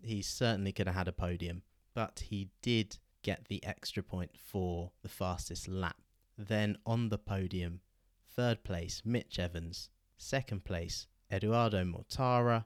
He 0.02 0.22
certainly 0.22 0.72
could 0.72 0.88
have 0.88 0.96
had 0.96 1.08
a 1.08 1.14
podium, 1.14 1.64
but 1.94 2.24
he 2.30 2.50
did 2.62 2.98
get 3.22 3.46
the 3.48 3.64
extra 3.64 4.02
point 4.02 4.32
for 4.38 4.92
the 5.02 5.10
fastest 5.10 5.68
lap. 5.68 5.98
Then 6.38 6.78
on 6.86 7.10
the 7.10 7.18
podium, 7.18 7.82
third 8.34 8.64
place, 8.64 9.02
Mitch 9.04 9.40
Evans, 9.40 9.90
second 10.18 10.64
place, 10.64 11.08
Eduardo 11.32 11.84
Mortara, 11.84 12.66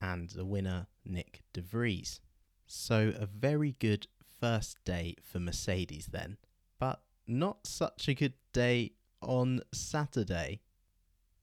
and 0.00 0.30
the 0.30 0.46
winner, 0.46 0.86
Nick 1.04 1.42
de 1.52 1.60
Vries. 1.60 2.20
So 2.66 3.12
a 3.18 3.26
very 3.26 3.76
good 3.78 4.06
first 4.40 4.82
day 4.84 5.14
for 5.22 5.38
Mercedes 5.38 6.06
then, 6.06 6.38
but 6.78 7.02
not 7.26 7.66
such 7.66 8.08
a 8.08 8.14
good 8.14 8.34
day 8.52 8.92
on 9.22 9.60
Saturday. 9.72 10.60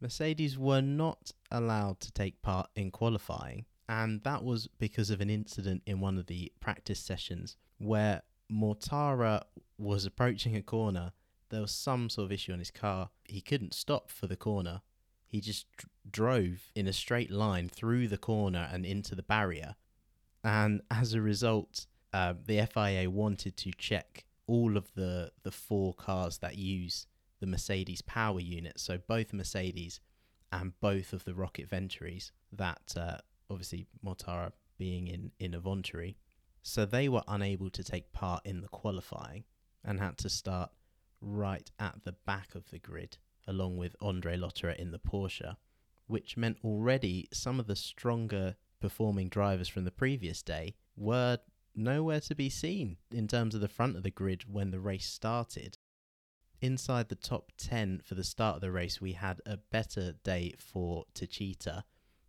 Mercedes 0.01 0.57
were 0.57 0.81
not 0.81 1.31
allowed 1.51 1.99
to 2.01 2.11
take 2.11 2.41
part 2.41 2.69
in 2.75 2.91
qualifying, 2.91 3.65
and 3.87 4.21
that 4.23 4.43
was 4.43 4.67
because 4.79 5.09
of 5.09 5.21
an 5.21 5.29
incident 5.29 5.81
in 5.85 5.99
one 5.99 6.17
of 6.17 6.27
the 6.27 6.51
practice 6.59 6.99
sessions 6.99 7.55
where 7.77 8.21
Mortara 8.51 9.43
was 9.77 10.05
approaching 10.05 10.55
a 10.55 10.61
corner. 10.61 11.13
There 11.49 11.61
was 11.61 11.71
some 11.71 12.09
sort 12.09 12.25
of 12.25 12.31
issue 12.31 12.53
on 12.53 12.59
his 12.59 12.71
car. 12.71 13.09
He 13.25 13.41
couldn't 13.41 13.73
stop 13.73 14.11
for 14.11 14.27
the 14.27 14.35
corner. 14.35 14.81
He 15.27 15.41
just 15.41 15.65
dr- 15.77 15.89
drove 16.09 16.71
in 16.75 16.87
a 16.87 16.93
straight 16.93 17.31
line 17.31 17.69
through 17.69 18.07
the 18.07 18.17
corner 18.17 18.69
and 18.71 18.85
into 18.85 19.15
the 19.15 19.23
barrier. 19.23 19.75
And 20.43 20.81
as 20.91 21.13
a 21.13 21.21
result, 21.21 21.87
uh, 22.13 22.33
the 22.45 22.67
FIA 22.71 23.09
wanted 23.09 23.57
to 23.57 23.71
check 23.71 24.25
all 24.45 24.77
of 24.77 24.93
the, 24.93 25.31
the 25.43 25.51
four 25.51 25.93
cars 25.93 26.39
that 26.39 26.57
use 26.57 27.07
the 27.43 27.47
Mercedes 27.47 28.01
power 28.01 28.39
unit. 28.39 28.79
So 28.79 28.99
both 29.05 29.33
Mercedes 29.33 29.99
and 30.53 30.71
both 30.79 31.11
of 31.11 31.25
the 31.25 31.33
Rocket 31.33 31.69
Venturis, 31.69 32.31
that 32.53 32.93
uh, 32.95 33.17
obviously 33.49 33.85
Mortara 34.01 34.53
being 34.77 35.09
in, 35.09 35.33
in 35.39 35.53
a 35.53 35.59
Venturi. 35.59 36.15
So 36.61 36.85
they 36.85 37.09
were 37.09 37.23
unable 37.27 37.69
to 37.71 37.83
take 37.83 38.13
part 38.13 38.45
in 38.45 38.61
the 38.61 38.69
qualifying 38.69 39.43
and 39.83 39.99
had 39.99 40.17
to 40.19 40.29
start 40.29 40.71
right 41.19 41.69
at 41.79 42.05
the 42.05 42.13
back 42.25 42.55
of 42.55 42.69
the 42.69 42.79
grid, 42.79 43.17
along 43.45 43.75
with 43.75 43.97
Andre 43.99 44.37
Lotterer 44.37 44.77
in 44.77 44.91
the 44.91 44.99
Porsche, 44.99 45.57
which 46.07 46.37
meant 46.37 46.59
already 46.63 47.27
some 47.33 47.59
of 47.59 47.67
the 47.67 47.75
stronger 47.75 48.55
performing 48.79 49.27
drivers 49.27 49.67
from 49.67 49.83
the 49.83 49.91
previous 49.91 50.41
day 50.41 50.75
were 50.95 51.39
nowhere 51.75 52.21
to 52.21 52.35
be 52.35 52.49
seen 52.49 52.95
in 53.11 53.27
terms 53.27 53.53
of 53.53 53.59
the 53.59 53.67
front 53.67 53.97
of 53.97 54.03
the 54.03 54.11
grid 54.11 54.45
when 54.49 54.71
the 54.71 54.79
race 54.79 55.09
started. 55.09 55.77
Inside 56.63 57.09
the 57.09 57.15
top 57.15 57.51
10 57.57 58.03
for 58.05 58.15
the 58.15 58.23
start 58.23 58.55
of 58.55 58.61
the 58.61 58.71
race, 58.71 59.01
we 59.01 59.11
had 59.11 59.41
a 59.45 59.57
better 59.57 60.13
day 60.23 60.53
for 60.57 61.03
Techeetah. 61.13 61.83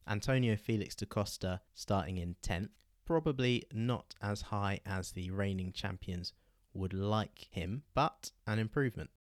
Antonio 0.09 0.57
Felix 0.57 0.97
da 0.97 1.07
Costa 1.07 1.61
starting 1.73 2.19
in 2.19 2.35
10th, 2.43 2.71
probably 3.07 3.63
not 3.73 4.17
as 4.21 4.43
high 4.43 4.81
as 4.85 5.13
the 5.13 5.31
reigning 5.31 5.71
champions 5.71 6.33
would 6.73 6.93
like 6.93 7.47
him, 7.53 7.85
but 7.95 8.33
an 8.45 8.59
improvement. 8.59 9.11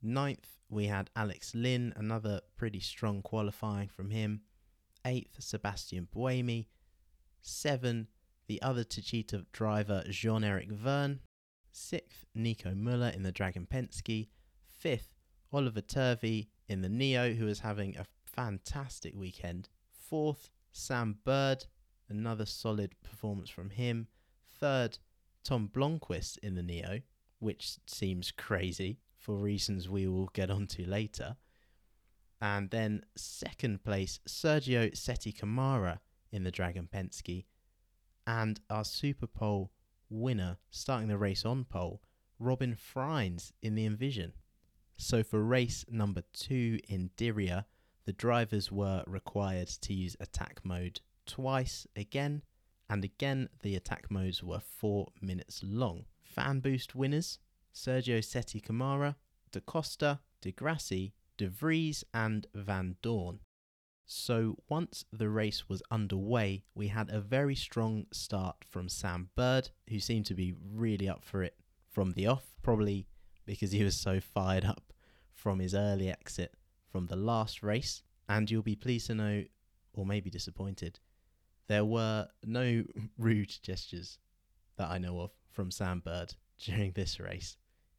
Ninth, 0.00 0.60
we 0.68 0.86
had 0.86 1.10
Alex 1.16 1.52
Lynn, 1.56 1.92
another 1.96 2.40
pretty 2.56 2.78
strong 2.78 3.22
qualifying 3.22 3.88
from 3.88 4.10
him. 4.10 4.42
Eighth, 5.04 5.42
Sebastian 5.42 6.06
Buemi. 6.14 6.66
Seven, 7.42 8.06
the 8.46 8.62
other 8.62 8.84
Techeetah 8.84 9.46
driver, 9.50 10.04
Jean 10.10 10.44
Eric 10.44 10.70
Vergne. 10.70 11.18
Sixth, 11.72 12.24
Nico 12.36 12.72
Muller 12.72 13.08
in 13.08 13.24
the 13.24 13.32
Dragon 13.32 13.66
Penske. 13.68 14.28
Fifth, 14.84 15.14
Oliver 15.50 15.80
Turvey 15.80 16.50
in 16.68 16.82
the 16.82 16.90
Neo, 16.90 17.32
who 17.32 17.48
is 17.48 17.60
having 17.60 17.96
a 17.96 18.04
fantastic 18.26 19.14
weekend. 19.16 19.70
Fourth, 19.90 20.50
Sam 20.72 21.16
Bird 21.24 21.64
another 22.10 22.44
solid 22.44 22.94
performance 23.02 23.48
from 23.48 23.70
him. 23.70 24.08
Third, 24.60 24.98
Tom 25.42 25.70
Blomqvist 25.72 26.36
in 26.42 26.54
the 26.54 26.62
Neo, 26.62 27.00
which 27.38 27.78
seems 27.86 28.30
crazy 28.30 28.98
for 29.16 29.36
reasons 29.36 29.88
we 29.88 30.06
will 30.06 30.28
get 30.34 30.50
onto 30.50 30.84
later. 30.84 31.36
And 32.42 32.68
then 32.68 33.06
second 33.16 33.84
place, 33.84 34.20
Sergio 34.28 34.94
Sette 34.94 35.34
Camara 35.34 36.02
in 36.30 36.44
the 36.44 36.50
Dragon 36.50 36.90
Penske. 36.92 37.46
And 38.26 38.60
our 38.68 38.84
Super 38.84 39.28
Pole 39.28 39.72
winner, 40.10 40.58
starting 40.68 41.08
the 41.08 41.16
race 41.16 41.46
on 41.46 41.64
pole, 41.64 42.02
Robin 42.38 42.76
Frijns 42.76 43.52
in 43.62 43.76
the 43.76 43.86
Envision. 43.86 44.34
So 44.96 45.22
for 45.22 45.42
race 45.42 45.84
number 45.90 46.22
two 46.32 46.78
in 46.88 47.10
Diriyah, 47.16 47.64
the 48.04 48.12
drivers 48.12 48.70
were 48.70 49.02
required 49.06 49.68
to 49.68 49.94
use 49.94 50.16
attack 50.20 50.60
mode 50.64 51.00
twice 51.26 51.86
again, 51.96 52.42
and 52.88 53.04
again 53.04 53.48
the 53.62 53.76
attack 53.76 54.10
modes 54.10 54.42
were 54.42 54.60
4 54.60 55.08
minutes 55.20 55.62
long. 55.64 56.04
Fan 56.22 56.60
boost 56.60 56.94
winners 56.94 57.38
Sergio 57.74 58.22
Sette 58.22 58.62
Camara, 58.62 59.16
Da 59.50 59.60
Costa, 59.60 60.20
Di 60.40 60.52
Grassi, 60.52 61.14
De 61.36 61.48
Vries, 61.48 62.04
and 62.12 62.46
Vandoorne. 62.54 63.38
So 64.06 64.58
once 64.68 65.04
the 65.12 65.30
race 65.30 65.68
was 65.68 65.82
underway, 65.90 66.64
we 66.74 66.88
had 66.88 67.10
a 67.10 67.20
very 67.20 67.54
strong 67.54 68.06
start 68.12 68.56
from 68.64 68.88
Sam 68.88 69.30
Bird, 69.34 69.70
who 69.88 69.98
seemed 69.98 70.26
to 70.26 70.34
be 70.34 70.54
really 70.72 71.08
up 71.08 71.24
for 71.24 71.42
it 71.42 71.56
from 71.90 72.12
the 72.12 72.26
off, 72.26 72.44
probably 72.62 73.06
because 73.46 73.72
he 73.72 73.84
was 73.84 73.96
so 73.96 74.20
fired 74.20 74.64
up 74.64 74.92
from 75.32 75.58
his 75.58 75.74
early 75.74 76.10
exit 76.10 76.54
from 76.90 77.06
the 77.06 77.16
last 77.16 77.62
race. 77.62 78.02
And 78.28 78.50
you'll 78.50 78.62
be 78.62 78.76
pleased 78.76 79.08
to 79.08 79.14
know, 79.14 79.44
or 79.92 80.06
maybe 80.06 80.30
disappointed, 80.30 81.00
there 81.66 81.84
were 81.84 82.28
no 82.44 82.84
rude 83.18 83.54
gestures 83.62 84.18
that 84.76 84.90
I 84.90 84.98
know 84.98 85.20
of 85.20 85.30
from 85.50 85.70
Sam 85.70 86.00
Bird 86.00 86.34
during 86.58 86.92
this 86.92 87.20
race. 87.20 87.56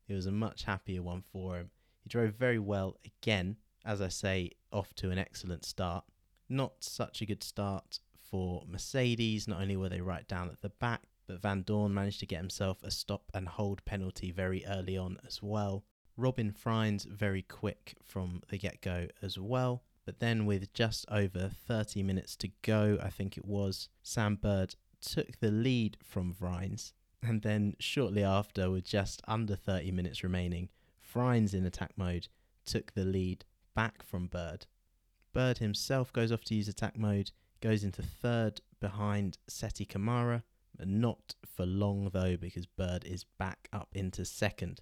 It 0.07 0.13
was 0.13 0.25
a 0.25 0.31
much 0.31 0.63
happier 0.63 1.01
one 1.01 1.23
for 1.31 1.57
him. 1.57 1.71
He 2.03 2.09
drove 2.09 2.33
very 2.35 2.59
well 2.59 2.97
again, 3.05 3.57
as 3.83 4.01
I 4.01 4.09
say, 4.09 4.51
off 4.71 4.93
to 4.95 5.09
an 5.09 5.17
excellent 5.17 5.65
start. 5.65 6.05
Not 6.47 6.83
such 6.83 7.21
a 7.21 7.25
good 7.25 7.43
start 7.43 7.99
for 8.29 8.63
Mercedes. 8.67 9.47
Not 9.47 9.61
only 9.61 9.75
were 9.75 9.89
they 9.89 10.01
right 10.01 10.27
down 10.27 10.49
at 10.49 10.61
the 10.61 10.69
back, 10.69 11.01
but 11.27 11.41
Vandoorne 11.41 11.91
managed 11.91 12.19
to 12.19 12.25
get 12.25 12.39
himself 12.39 12.83
a 12.83 12.91
stop 12.91 13.31
and 13.33 13.47
hold 13.47 13.83
penalty 13.85 14.31
very 14.31 14.65
early 14.65 14.97
on 14.97 15.17
as 15.25 15.41
well. 15.41 15.83
Robin 16.17 16.51
Frijns 16.51 17.05
very 17.05 17.41
quick 17.41 17.95
from 18.03 18.41
the 18.49 18.57
get 18.57 18.81
go 18.81 19.07
as 19.21 19.37
well. 19.37 19.83
But 20.05 20.19
then, 20.19 20.45
with 20.45 20.71
just 20.73 21.05
over 21.09 21.49
30 21.49 22.03
minutes 22.03 22.35
to 22.37 22.49
go, 22.61 22.99
I 23.01 23.09
think 23.09 23.37
it 23.37 23.45
was, 23.45 23.89
Sam 24.03 24.35
Bird 24.35 24.75
took 25.01 25.39
the 25.39 25.51
lead 25.51 25.97
from 26.03 26.33
Frijns. 26.33 26.93
And 27.23 27.41
then, 27.41 27.75
shortly 27.79 28.23
after, 28.23 28.69
with 28.69 28.85
just 28.85 29.21
under 29.27 29.55
30 29.55 29.91
minutes 29.91 30.23
remaining, 30.23 30.69
Frijns 31.01 31.53
in 31.53 31.65
attack 31.65 31.91
mode 31.97 32.27
took 32.65 32.93
the 32.93 33.03
lead 33.03 33.45
back 33.73 34.03
from 34.03 34.27
Bird. 34.27 34.67
Bird 35.33 35.57
himself 35.57 36.13
goes 36.13 36.31
off 36.31 36.43
to 36.45 36.55
use 36.55 36.67
attack 36.67 36.97
mode, 36.97 37.31
goes 37.61 37.83
into 37.83 38.03
third 38.03 38.61
behind 38.79 39.39
Sette 39.47 39.89
Camara, 39.89 40.43
but 40.43 40.54
not 40.83 41.35
for 41.45 41.65
long 41.65 42.09
though, 42.13 42.37
because 42.37 42.65
Bird 42.65 43.05
is 43.05 43.25
back 43.37 43.69
up 43.71 43.89
into 43.93 44.25
second. 44.25 44.81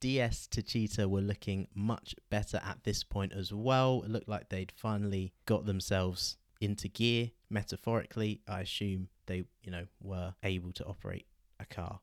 DS 0.00 0.48
Techeetah 0.50 1.08
were 1.08 1.20
looking 1.20 1.68
much 1.74 2.14
better 2.30 2.60
at 2.64 2.84
this 2.84 3.04
point 3.04 3.32
as 3.34 3.52
well. 3.52 4.02
It 4.02 4.10
looked 4.10 4.28
like 4.28 4.48
they'd 4.48 4.72
finally 4.74 5.34
got 5.44 5.66
themselves 5.66 6.38
into 6.60 6.88
gear. 6.88 7.30
Metaphorically, 7.50 8.40
I 8.48 8.60
assume 8.60 9.08
they, 9.26 9.44
you 9.62 9.70
know, 9.70 9.86
were 10.00 10.34
able 10.42 10.72
to 10.72 10.84
operate 10.84 11.26
a 11.58 11.66
car. 11.66 12.00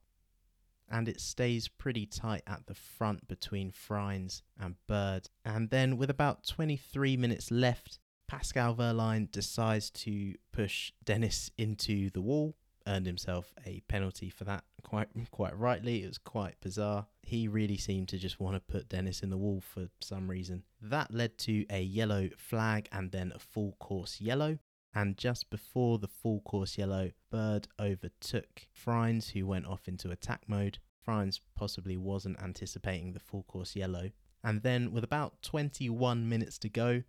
And 0.90 1.08
it 1.08 1.20
stays 1.20 1.68
pretty 1.68 2.06
tight 2.06 2.42
at 2.46 2.66
the 2.66 2.74
front 2.74 3.26
between 3.28 3.72
Frijns 3.72 4.42
and 4.58 4.76
Bird. 4.86 5.28
And 5.44 5.68
then, 5.68 5.96
with 5.96 6.08
about 6.08 6.46
23 6.46 7.16
minutes 7.16 7.50
left, 7.50 7.98
Pascal 8.26 8.74
Wehrlein 8.74 9.30
decides 9.32 9.90
to 9.90 10.34
push 10.52 10.92
Dennis 11.04 11.50
into 11.58 12.10
the 12.10 12.22
wall 12.22 12.56
earned 12.88 13.06
himself 13.06 13.52
a 13.66 13.80
penalty 13.88 14.30
for 14.30 14.44
that 14.44 14.64
quite 14.82 15.08
quite 15.30 15.56
rightly. 15.56 16.02
It 16.02 16.08
was 16.08 16.18
quite 16.18 16.60
bizarre. 16.60 17.06
He 17.22 17.46
really 17.46 17.76
seemed 17.76 18.08
to 18.08 18.18
just 18.18 18.40
want 18.40 18.56
to 18.56 18.72
put 18.72 18.88
Dennis 18.88 19.20
in 19.20 19.30
the 19.30 19.36
wall 19.36 19.60
for 19.60 19.88
some 20.00 20.30
reason. 20.30 20.62
That 20.80 21.12
led 21.12 21.36
to 21.38 21.66
a 21.70 21.82
yellow 21.82 22.30
flag 22.36 22.88
and 22.90 23.12
then 23.12 23.32
a 23.34 23.38
full 23.38 23.76
course 23.78 24.20
yellow. 24.20 24.58
And 24.94 25.16
just 25.16 25.50
before 25.50 25.98
the 25.98 26.08
full 26.08 26.40
course 26.40 26.78
yellow, 26.78 27.10
Bird 27.30 27.68
overtook 27.78 28.66
Frijns, 28.74 29.30
who 29.32 29.46
went 29.46 29.66
off 29.66 29.86
into 29.86 30.10
attack 30.10 30.42
mode. 30.48 30.78
Frijns 31.06 31.40
possibly 31.54 31.96
wasn't 31.96 32.42
anticipating 32.42 33.12
the 33.12 33.20
full 33.20 33.44
course 33.44 33.76
yellow. 33.76 34.10
And 34.42 34.62
then, 34.62 34.92
with 34.92 35.04
about 35.04 35.42
21 35.42 36.28
minutes 36.28 36.58
to 36.58 36.68
go, 36.68 37.02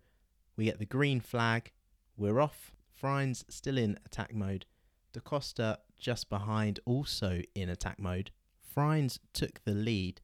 we 0.56 0.66
get 0.66 0.78
the 0.78 0.86
green 0.86 1.20
flag. 1.20 1.72
We're 2.16 2.40
off. 2.40 2.72
Frijns 3.00 3.44
still 3.48 3.78
in 3.78 3.98
attack 4.04 4.34
mode. 4.34 4.66
Da 5.12 5.20
Costa 5.20 5.78
just 5.98 6.28
behind, 6.28 6.80
also 6.84 7.42
in 7.54 7.68
attack 7.68 7.98
mode. 7.98 8.30
Frijns 8.76 9.18
took 9.32 9.62
the 9.64 9.74
lead. 9.74 10.20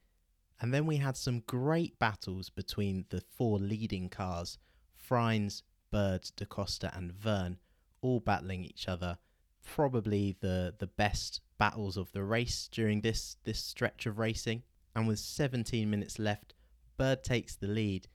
And 0.61 0.73
then 0.73 0.87
we 0.87 0.97
had 0.97 1.17
some 1.17 1.41
great 1.47 1.99
battles 1.99 2.49
between 2.49 3.05
the 3.11 3.21
four 3.21 3.59
leading 3.59 4.09
cars 4.09 4.59
Frijns, 5.09 5.63
Bird, 5.91 6.31
Da 6.37 6.45
Costa, 6.47 6.93
and 6.95 7.13
Vergne, 7.13 7.59
all 8.01 8.21
battling 8.21 8.65
each 8.65 8.89
other. 8.89 9.19
Probably 9.63 10.37
the, 10.41 10.75
the 10.79 10.87
best 10.87 11.41
battles 11.59 11.97
of 11.97 12.13
the 12.13 12.25
race 12.25 12.69
during 12.71 13.01
this, 13.01 13.37
this 13.45 13.63
stretch 13.63 14.07
of 14.07 14.19
racing. 14.19 14.63
And 14.95 15.07
with 15.07 15.19
17 15.19 15.89
minutes 15.89 16.19
left, 16.19 16.55
Bird 16.97 17.23
takes 17.23 17.55
the 17.55 17.67
lead. 17.67 18.09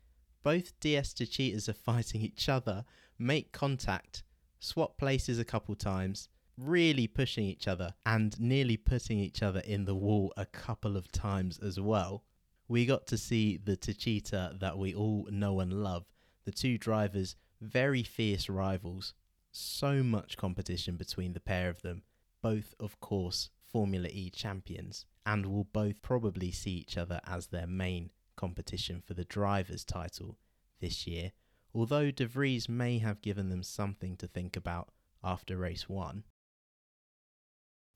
Both 0.44 0.80
DS 0.80 1.14
Techeetahs 1.14 1.70
are 1.70 1.74
fighting 1.92 2.22
each 2.22 2.50
other, 2.50 2.86
make 3.20 3.52
contact, 3.52 4.24
swap 4.60 4.98
places 4.98 5.38
a 5.38 5.46
couple 5.46 5.76
times, 5.76 6.28
really 6.58 7.08
pushing 7.08 7.46
each 7.46 7.68
other, 7.68 7.94
and 8.06 8.40
nearly 8.40 8.78
putting 8.78 9.20
each 9.20 9.42
other 9.42 9.62
in 9.62 9.86
the 9.86 9.96
wall 9.96 10.34
a 10.38 10.46
couple 10.46 10.98
of 10.98 11.12
times 11.12 11.60
as 11.60 11.80
well. 11.80 12.24
We 12.68 12.86
got 12.86 13.08
to 13.08 13.18
see 13.18 13.58
the 13.58 13.76
Techeetah 13.76 14.60
that 14.60 14.78
we 14.78 14.94
all 14.94 15.28
know 15.30 15.60
and 15.60 15.74
love. 15.74 16.06
The 16.46 16.52
two 16.52 16.78
drivers, 16.78 17.36
very 17.60 18.04
fierce 18.04 18.50
rivals. 18.50 19.14
So 19.52 20.02
much 20.02 20.38
competition 20.38 20.96
between 20.96 21.34
the 21.34 21.40
pair 21.40 21.70
of 21.70 21.82
them. 21.82 22.04
Both, 22.42 22.74
of 22.80 23.00
course, 23.00 23.50
Formula 23.72 24.08
E 24.12 24.30
champions, 24.30 25.06
and 25.26 25.46
will 25.46 25.66
both 25.66 26.02
probably 26.02 26.52
see 26.52 26.72
each 26.72 26.98
other 26.98 27.22
as 27.26 27.48
their 27.48 27.68
main 27.68 28.12
competition 28.36 29.02
for 29.06 29.14
the 29.14 29.26
driver's 29.26 29.86
title 29.86 30.38
this 30.80 31.06
year, 31.06 31.32
although 31.74 32.12
De 32.12 32.26
Vries 32.26 32.68
may 32.68 32.98
have 32.98 33.22
given 33.22 33.50
them 33.50 33.64
something 33.64 34.18
to 34.18 34.28
think 34.28 34.56
about 34.56 34.90
after 35.24 35.58
race 35.58 35.88
one. 35.88 36.24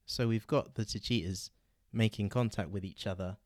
So 0.06 0.28
we've 0.28 0.46
got 0.46 0.76
the 0.76 0.84
Techeetahs 0.84 1.50
making 1.92 2.28
contact 2.28 2.70
with 2.70 2.84
each 2.84 3.06
other, 3.06 3.36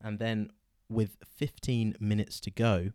and 0.00 0.18
then 0.18 0.50
with 0.88 1.18
15 1.36 1.96
minutes 2.00 2.40
to 2.40 2.50
go, 2.50 2.92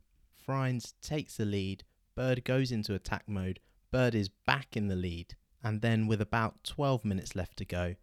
Frijns 0.48 0.94
takes 1.02 1.38
the 1.38 1.46
lead, 1.46 1.84
Bird 2.16 2.44
goes 2.44 2.72
into 2.72 2.96
attack 2.96 3.24
mode, 3.28 3.60
Bird 3.92 4.16
is 4.16 4.30
back 4.30 4.76
in 4.76 4.88
the 4.88 4.96
lead, 4.96 5.36
and 5.64 5.82
then 5.82 6.08
with 6.08 6.22
about 6.22 6.64
12 6.64 7.06
minutes 7.06 7.36
left 7.36 7.58
to 7.58 7.66
go, 7.66 7.96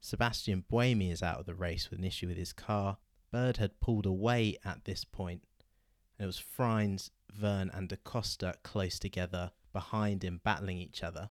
Sebastian 0.00 0.64
Buemi 0.70 1.12
is 1.12 1.22
out 1.22 1.40
of 1.40 1.46
the 1.46 1.54
race 1.54 1.88
with 1.88 2.00
an 2.00 2.04
issue 2.04 2.26
with 2.26 2.36
his 2.36 2.52
car. 2.52 2.98
Bird 3.32 3.56
had 3.56 3.80
pulled 3.80 4.06
away 4.06 4.56
at 4.64 4.84
this 4.84 5.04
point. 5.04 5.42
It 6.18 6.26
was 6.26 6.42
Frijns, 6.42 7.10
Vergne, 7.32 7.70
and 7.72 7.88
Da 7.88 7.96
Costa 8.04 8.54
close 8.62 8.98
together, 8.98 9.52
behind 9.72 10.24
him, 10.24 10.40
battling 10.42 10.78
each 10.78 11.02
other. 11.02 11.30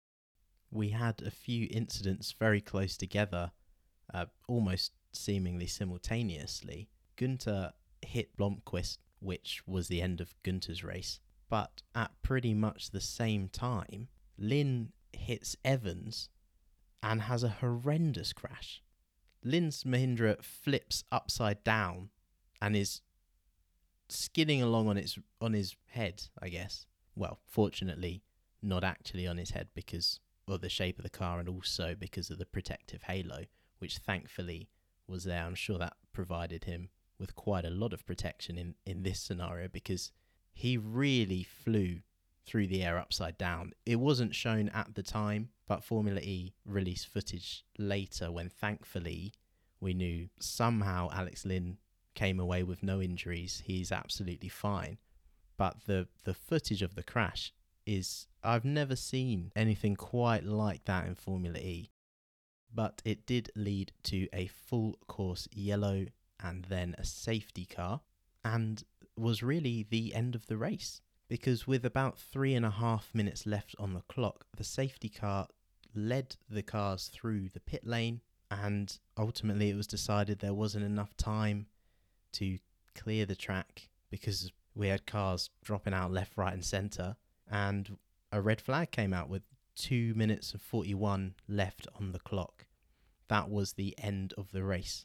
We 0.70 0.90
had 0.90 1.22
a 1.22 1.30
few 1.30 1.68
incidents 1.70 2.34
very 2.38 2.60
close 2.60 2.96
together, 2.96 3.52
uh, 4.12 4.26
almost 4.46 4.92
seemingly 5.12 5.66
simultaneously. 5.66 6.88
Günther 7.16 7.72
hit 8.02 8.36
Blomqvist, 8.36 8.98
which 9.18 9.62
was 9.66 9.88
the 9.88 10.00
end 10.00 10.20
of 10.20 10.34
Günther's 10.44 10.84
race. 10.84 11.20
But 11.48 11.82
at 11.94 12.12
pretty 12.22 12.54
much 12.54 12.90
the 12.90 13.00
same 13.00 13.48
time, 13.48 14.08
Lynn 14.38 14.92
hits 15.12 15.56
Evans 15.64 16.28
and 17.02 17.22
has 17.22 17.42
a 17.42 17.48
horrendous 17.48 18.32
crash. 18.32 18.82
Lynn's 19.42 19.84
Mahindra 19.84 20.42
flips 20.42 21.02
upside 21.10 21.64
down 21.64 22.10
and 22.60 22.76
is 22.76 23.00
skidding 24.08 24.62
along 24.62 24.88
on 24.88 24.96
its 24.96 25.18
on 25.40 25.52
his 25.52 25.76
head, 25.88 26.22
I 26.40 26.48
guess. 26.48 26.86
Well, 27.16 27.40
fortunately, 27.46 28.22
not 28.62 28.84
actually 28.84 29.26
on 29.26 29.38
his 29.38 29.50
head 29.50 29.68
because 29.74 30.20
of 30.48 30.60
the 30.60 30.68
shape 30.68 30.98
of 30.98 31.04
the 31.04 31.10
car 31.10 31.38
and 31.38 31.48
also 31.48 31.94
because 31.98 32.30
of 32.30 32.38
the 32.38 32.46
protective 32.46 33.02
halo, 33.02 33.44
which 33.78 33.98
thankfully 33.98 34.68
was 35.06 35.24
there. 35.24 35.44
I'm 35.44 35.54
sure 35.54 35.78
that 35.78 35.96
provided 36.12 36.64
him 36.64 36.90
with 37.18 37.34
quite 37.34 37.64
a 37.64 37.70
lot 37.70 37.92
of 37.92 38.06
protection 38.06 38.56
in, 38.56 38.74
in 38.86 39.02
this 39.02 39.20
scenario 39.20 39.68
because 39.68 40.10
he 40.52 40.76
really 40.76 41.42
flew 41.42 41.98
through 42.46 42.66
the 42.66 42.82
air 42.82 42.98
upside 42.98 43.38
down. 43.38 43.72
It 43.86 43.96
wasn't 43.96 44.34
shown 44.34 44.70
at 44.70 44.94
the 44.94 45.02
time, 45.02 45.50
but 45.68 45.84
Formula 45.84 46.20
E 46.20 46.54
released 46.64 47.06
footage 47.06 47.64
later 47.78 48.32
when 48.32 48.48
thankfully 48.48 49.32
we 49.80 49.94
knew 49.94 50.28
somehow 50.40 51.10
Alex 51.12 51.44
Lynn 51.44 51.78
came 52.14 52.40
away 52.40 52.62
with 52.62 52.82
no 52.82 53.00
injuries. 53.00 53.62
He's 53.64 53.92
absolutely 53.92 54.48
fine. 54.48 54.98
But 55.56 55.86
the, 55.86 56.08
the 56.24 56.34
footage 56.34 56.82
of 56.82 56.94
the 56.94 57.02
crash 57.02 57.52
is 57.86 58.26
I've 58.42 58.64
never 58.64 58.96
seen 58.96 59.52
anything 59.56 59.96
quite 59.96 60.44
like 60.44 60.84
that 60.84 61.06
in 61.06 61.14
Formula 61.14 61.58
E. 61.58 61.90
But 62.72 63.02
it 63.04 63.26
did 63.26 63.50
lead 63.56 63.92
to 64.04 64.28
a 64.32 64.46
full 64.46 64.98
course 65.08 65.48
yellow 65.52 66.06
and 66.42 66.64
then 66.66 66.94
a 66.98 67.04
safety 67.04 67.66
car, 67.66 68.00
and 68.44 68.82
was 69.16 69.42
really 69.42 69.86
the 69.88 70.14
end 70.14 70.34
of 70.34 70.46
the 70.46 70.56
race 70.56 71.00
because 71.30 71.64
with 71.64 71.86
about 71.86 72.18
three 72.18 72.54
and 72.54 72.66
a 72.66 72.70
half 72.70 73.14
minutes 73.14 73.46
left 73.46 73.76
on 73.78 73.94
the 73.94 74.02
clock, 74.02 74.46
the 74.56 74.64
safety 74.64 75.08
car 75.08 75.46
led 75.94 76.36
the 76.50 76.62
cars 76.62 77.06
through 77.06 77.48
the 77.48 77.60
pit 77.60 77.86
lane, 77.86 78.20
and 78.50 78.98
ultimately 79.16 79.70
it 79.70 79.76
was 79.76 79.86
decided 79.86 80.40
there 80.40 80.52
wasn't 80.52 80.84
enough 80.84 81.16
time 81.16 81.66
to 82.32 82.58
clear 82.96 83.24
the 83.24 83.36
track 83.36 83.88
because 84.10 84.50
we 84.74 84.88
had 84.88 85.06
cars 85.06 85.50
dropping 85.62 85.94
out 85.94 86.10
left, 86.10 86.36
right, 86.36 86.52
and 86.52 86.64
centre, 86.64 87.14
and 87.50 87.98
a 88.32 88.40
red 88.40 88.60
flag 88.60 88.90
came 88.90 89.12
out 89.12 89.28
with 89.28 89.42
two 89.74 90.14
minutes 90.14 90.52
and 90.52 90.62
41 90.62 91.34
left 91.48 91.86
on 91.98 92.12
the 92.12 92.18
clock. 92.18 92.66
That 93.28 93.50
was 93.50 93.72
the 93.72 93.94
end 93.98 94.34
of 94.38 94.52
the 94.52 94.62
race. 94.62 95.04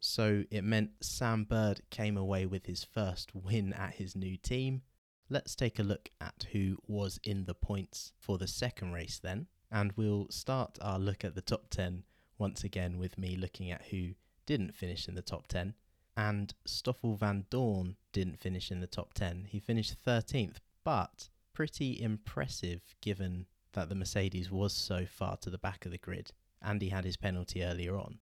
So 0.00 0.44
it 0.50 0.62
meant 0.62 0.90
Sam 1.00 1.44
Bird 1.44 1.80
came 1.90 2.16
away 2.16 2.46
with 2.46 2.66
his 2.66 2.84
first 2.84 3.34
win 3.34 3.72
at 3.72 3.94
his 3.94 4.14
new 4.14 4.36
team 4.36 4.82
Let's 5.30 5.54
take 5.54 5.78
a 5.78 5.82
look 5.82 6.08
at 6.22 6.46
who 6.52 6.78
was 6.86 7.20
in 7.22 7.44
the 7.44 7.54
points 7.54 8.12
for 8.18 8.38
the 8.38 8.46
second 8.46 8.92
race 8.92 9.18
then, 9.18 9.46
and 9.70 9.92
we'll 9.94 10.26
start 10.30 10.78
our 10.80 10.98
look 10.98 11.22
at 11.22 11.34
the 11.34 11.42
top 11.42 11.68
10 11.68 12.04
once 12.38 12.64
again 12.64 12.98
with 12.98 13.18
me 13.18 13.36
looking 13.36 13.70
at 13.70 13.88
who 13.90 14.12
didn't 14.46 14.74
finish 14.74 15.06
in 15.06 15.14
the 15.14 15.22
top 15.22 15.46
10. 15.48 15.74
And 16.16 16.54
Stoffel 16.64 17.18
Vandoorne 17.18 17.96
didn't 18.12 18.40
finish 18.40 18.70
in 18.70 18.80
the 18.80 18.86
top 18.86 19.12
10. 19.12 19.48
He 19.50 19.60
finished 19.60 20.02
13th, 20.02 20.56
but 20.82 21.28
pretty 21.58 22.00
impressive 22.00 22.94
given 23.00 23.44
that 23.72 23.88
the 23.88 23.94
Mercedes 23.96 24.48
was 24.48 24.72
so 24.72 25.04
far 25.04 25.36
to 25.38 25.50
the 25.50 25.58
back 25.58 25.84
of 25.84 25.90
the 25.90 25.98
grid 25.98 26.30
and 26.62 26.80
he 26.80 26.90
had 26.90 27.04
his 27.04 27.16
penalty 27.16 27.64
earlier 27.64 27.98
on. 27.98 28.20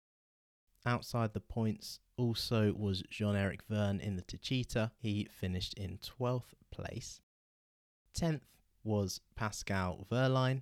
Outside 0.85 1.33
the 1.33 1.39
points 1.39 1.99
also 2.15 2.71
was 2.73 3.01
Jean 3.09 3.35
Eric 3.35 3.63
Vergne 3.67 3.99
in 3.99 4.17
the 4.17 4.21
Techeetah. 4.21 4.91
He 4.99 5.27
finished 5.31 5.73
in 5.73 5.97
12th 5.97 6.53
place. 6.69 7.21
10th 8.15 8.41
was 8.83 9.19
Pascal 9.35 10.05
Wehrlein. 10.11 10.61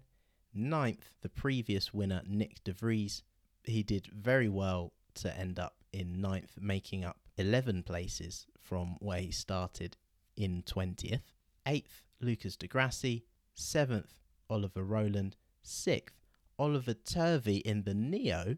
9th, 0.55 1.19
the 1.23 1.27
previous 1.27 1.93
winner, 1.93 2.21
Nick 2.25 2.63
de 2.63 2.71
Vries. 2.71 3.21
He 3.65 3.83
did 3.83 4.07
very 4.13 4.47
well 4.47 4.93
to 5.15 5.37
end 5.37 5.59
up 5.59 5.75
in 5.91 6.21
9th, 6.21 6.57
making 6.57 7.03
up 7.03 7.17
11 7.37 7.83
places 7.83 8.45
from 8.57 8.95
where 8.99 9.19
he 9.19 9.31
started 9.31 9.97
in 10.37 10.63
20th. 10.63 11.33
8th, 11.67 12.03
Lucas 12.21 12.55
di 12.55 12.67
Grassi. 12.67 13.25
7th, 13.55 14.19
Oliver 14.49 14.83
Rowland. 14.83 15.35
6th, 15.63 16.21
Oliver 16.57 16.93
Turvey 16.93 17.57
in 17.57 17.83
the 17.83 17.93
Neo. 17.93 18.57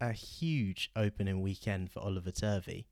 A 0.00 0.12
huge 0.12 0.90
opening 0.96 1.40
weekend 1.40 1.90
for 1.90 2.00
Oliver 2.00 2.30
Turvey. 2.30 2.86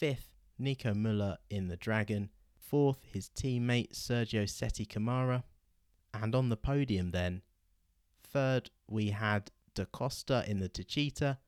5th, 0.00 0.28
Nico 0.58 0.94
Muller 0.94 1.38
in 1.48 1.68
the 1.68 1.76
Dragon. 1.76 2.30
Fourth, 2.56 2.98
his 3.12 3.28
teammate 3.28 3.92
Sergio 3.92 4.48
Sette 4.48 4.88
Camara. 4.88 5.44
And 6.14 6.34
on 6.34 6.48
the 6.48 6.56
podium, 6.56 7.10
then, 7.10 7.42
third, 8.22 8.70
we 8.88 9.10
had 9.10 9.50
Da 9.74 9.84
Costa 9.86 10.44
in 10.46 10.60
the 10.60 10.68
Techeetah. 10.68 11.38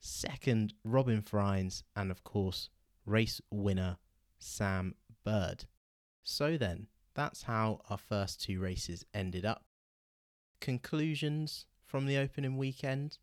Second, 0.00 0.74
Robin 0.84 1.22
Frijns. 1.22 1.82
And 1.94 2.10
of 2.10 2.24
course, 2.24 2.68
race 3.04 3.40
winner 3.50 3.98
Sam 4.38 4.94
Bird. 5.24 5.66
So 6.22 6.56
then, 6.56 6.88
that's 7.16 7.44
how 7.44 7.80
our 7.90 7.98
first 7.98 8.42
two 8.42 8.60
races 8.60 9.04
ended 9.14 9.44
up. 9.44 9.64
Conclusions 10.60 11.66
from 11.84 12.06
the 12.06 12.18
opening 12.18 12.56
weekend. 12.58 13.18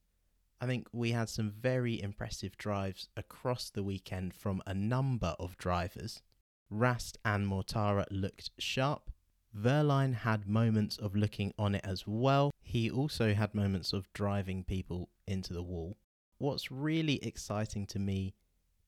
I 0.59 0.65
think 0.65 0.87
we 0.91 1.11
had 1.11 1.29
some 1.29 1.51
very 1.51 2.01
impressive 2.01 2.57
drives 2.57 3.07
across 3.15 3.69
the 3.69 3.83
weekend 3.83 4.33
from 4.33 4.63
a 4.65 4.73
number 4.73 5.35
of 5.39 5.57
drivers. 5.57 6.21
Rast 6.69 7.17
and 7.23 7.45
Mortara 7.47 8.05
looked 8.09 8.49
sharp. 8.57 9.11
Wehrlein 9.55 10.15
had 10.15 10.47
moments 10.47 10.97
of 10.97 11.15
looking 11.15 11.53
on 11.59 11.75
it 11.75 11.85
as 11.85 12.07
well. 12.07 12.51
He 12.59 12.89
also 12.89 13.35
had 13.35 13.53
moments 13.53 13.93
of 13.93 14.11
driving 14.13 14.63
people 14.63 15.09
into 15.27 15.53
the 15.53 15.61
wall. 15.61 15.97
What's 16.39 16.71
really 16.71 17.23
exciting 17.23 17.85
to 17.87 17.99
me 17.99 18.33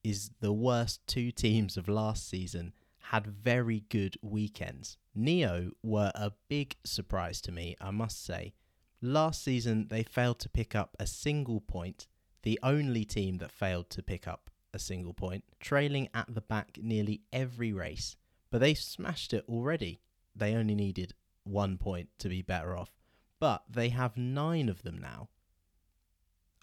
is 0.04 0.32
the 0.40 0.54
worst 0.54 1.06
two 1.06 1.32
teams 1.32 1.78
of 1.78 1.88
last 1.88 2.28
season 2.28 2.74
had 3.12 3.28
very 3.28 3.84
good 3.90 4.18
weekends. 4.22 4.98
Neo 5.14 5.72
were 5.84 6.12
a 6.16 6.32
big 6.48 6.76
surprise 6.84 7.42
to 7.42 7.52
me, 7.52 7.76
I 7.80 7.92
must 7.92 8.26
say. 8.26 8.54
Last 9.02 9.44
season, 9.44 9.88
they 9.90 10.04
failed 10.04 10.40
to 10.40 10.50
pick 10.50 10.76
up 10.76 10.96
a 11.00 11.06
single 11.06 11.62
point, 11.62 12.08
the 12.44 12.60
only 12.64 13.06
team 13.06 13.38
that 13.38 13.52
failed 13.52 13.90
to 13.92 14.02
pick 14.02 14.28
up 14.28 14.50
a 14.74 14.80
single 14.80 15.14
point, 15.14 15.44
trailing 15.60 16.10
at 16.14 16.34
the 16.34 16.42
back 16.42 16.80
nearly 16.82 17.22
every 17.32 17.72
race. 17.72 18.18
But 18.50 18.60
they 18.60 18.74
smashed 18.74 19.34
it 19.34 19.46
already. 19.48 20.02
They 20.36 20.56
only 20.56 20.76
needed 20.76 21.14
one 21.44 21.78
point 21.78 22.10
to 22.20 22.30
be 22.30 22.42
better 22.42 22.76
off. 22.76 22.92
But 23.40 23.64
they 23.70 23.90
have 23.90 24.18
nine 24.18 24.70
of 24.70 24.84
them 24.84 24.98
now. 24.98 25.30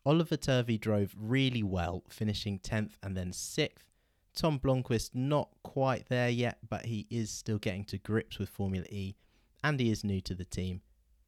Oliver 0.04 0.36
Turvey 0.36 0.78
drove 0.78 1.14
really 1.16 1.62
well, 1.62 2.02
finishing 2.08 2.58
10th 2.58 2.92
and 3.02 3.16
then 3.16 3.30
6th. 3.30 3.91
Tom 4.34 4.58
Blomqvist 4.58 5.14
not 5.14 5.50
quite 5.62 6.08
there 6.08 6.28
yet, 6.28 6.58
but 6.68 6.86
he 6.86 7.06
is 7.10 7.30
still 7.30 7.58
getting 7.58 7.84
to 7.84 7.98
grips 7.98 8.38
with 8.38 8.48
Formula 8.48 8.86
E, 8.90 9.14
and 9.62 9.78
he 9.78 9.90
is 9.90 10.04
new 10.04 10.20
to 10.22 10.34
the 10.34 10.44
team, 10.44 10.80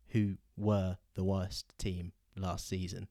who 0.08 0.36
were 0.56 0.98
the 1.14 1.24
worst 1.24 1.72
team 1.78 2.12
last 2.36 2.68
season. 2.68 3.08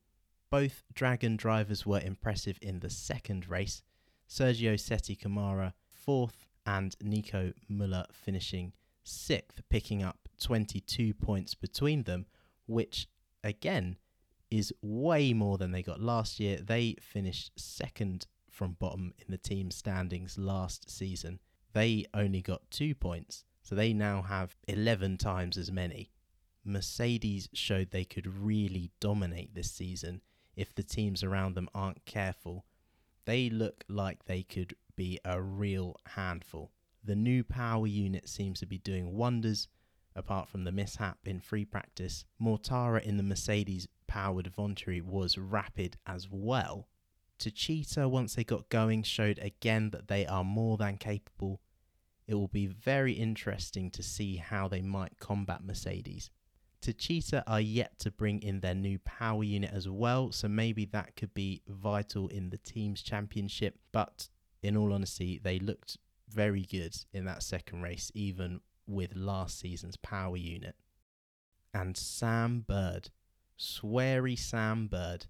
Both 0.49 0.83
Dragon 0.93 1.35
drivers 1.35 1.85
were 1.85 1.99
impressive 1.99 2.59
in 2.61 2.79
the 2.79 2.89
second 2.89 3.47
race. 3.49 3.81
Sergio 4.29 4.79
Sette 4.79 5.19
Camara 5.19 5.73
fourth, 6.03 6.47
and 6.65 6.95
Nico 7.01 7.53
Muller 7.69 8.05
finishing 8.11 8.73
sixth, 9.03 9.61
picking 9.69 10.03
up 10.03 10.27
22 10.41 11.13
points 11.13 11.55
between 11.55 12.03
them, 12.03 12.25
which 12.65 13.07
again 13.43 13.97
is 14.49 14.73
way 14.81 15.33
more 15.33 15.57
than 15.57 15.71
they 15.71 15.81
got 15.81 16.01
last 16.01 16.39
year. 16.39 16.57
They 16.57 16.95
finished 17.01 17.51
second 17.57 18.27
from 18.53 18.73
bottom 18.73 19.13
in 19.17 19.25
the 19.29 19.37
team 19.37 19.71
standings 19.71 20.37
last 20.37 20.89
season. 20.89 21.39
They 21.73 22.05
only 22.13 22.41
got 22.41 22.69
two 22.69 22.93
points, 22.93 23.45
so 23.63 23.73
they 23.73 23.93
now 23.93 24.21
have 24.21 24.55
11 24.67 25.17
times 25.17 25.57
as 25.57 25.71
many. 25.71 26.11
Mercedes 26.63 27.49
showed 27.53 27.89
they 27.91 28.05
could 28.05 28.27
really 28.27 28.91
dominate 28.99 29.53
this 29.55 29.71
season 29.71 30.21
if 30.55 30.73
the 30.73 30.83
teams 30.83 31.23
around 31.23 31.55
them 31.55 31.67
aren't 31.73 32.05
careful. 32.05 32.65
They 33.25 33.49
look 33.49 33.83
like 33.89 34.25
they 34.25 34.43
could 34.43 34.75
be 34.95 35.19
a 35.25 35.41
real 35.41 35.97
handful. 36.05 36.71
The 37.03 37.15
new 37.15 37.43
power 37.43 37.87
unit 37.87 38.29
seems 38.29 38.59
to 38.59 38.65
be 38.65 38.77
doing 38.77 39.13
wonders, 39.13 39.67
apart 40.15 40.47
from 40.47 40.63
the 40.63 40.71
mishap 40.71 41.17
in 41.25 41.39
free 41.39 41.65
practice. 41.65 42.25
Mortara 42.39 43.01
in 43.01 43.17
the 43.17 43.23
Mercedes 43.23 43.87
powered 44.07 44.47
Venturi 44.55 45.01
was 45.01 45.37
rapid 45.37 45.97
as 46.05 46.27
well, 46.29 46.87
Techeetah, 47.39 48.09
once 48.09 48.35
they 48.35 48.43
got 48.43 48.69
going, 48.69 49.03
showed 49.03 49.39
again 49.39 49.89
that 49.91 50.07
they 50.07 50.25
are 50.25 50.43
more 50.43 50.77
than 50.77 50.97
capable. 50.97 51.59
It 52.27 52.35
will 52.35 52.47
be 52.47 52.67
very 52.67 53.13
interesting 53.13 53.91
to 53.91 54.03
see 54.03 54.37
how 54.37 54.67
they 54.67 54.81
might 54.81 55.19
combat 55.19 55.63
Mercedes. 55.63 56.29
Techeetah 56.81 57.43
are 57.47 57.61
yet 57.61 57.97
to 57.99 58.11
bring 58.11 58.41
in 58.41 58.59
their 58.59 58.75
new 58.75 58.99
power 58.99 59.43
unit 59.43 59.71
as 59.73 59.87
well, 59.87 60.31
so 60.31 60.47
maybe 60.47 60.85
that 60.85 61.15
could 61.15 61.33
be 61.33 61.61
vital 61.67 62.27
in 62.27 62.49
the 62.49 62.57
team's 62.57 63.01
championship. 63.01 63.79
But 63.91 64.29
in 64.61 64.75
all 64.75 64.93
honesty, 64.93 65.39
they 65.41 65.59
looked 65.59 65.97
very 66.29 66.63
good 66.63 66.95
in 67.13 67.25
that 67.25 67.43
second 67.43 67.81
race, 67.81 68.11
even 68.13 68.61
with 68.87 69.15
last 69.15 69.59
season's 69.59 69.95
power 69.97 70.37
unit. 70.37 70.75
And 71.73 71.95
Sam 71.95 72.65
Bird, 72.67 73.09
sweary 73.57 74.37
Sam 74.37 74.87
Bird, 74.87 75.27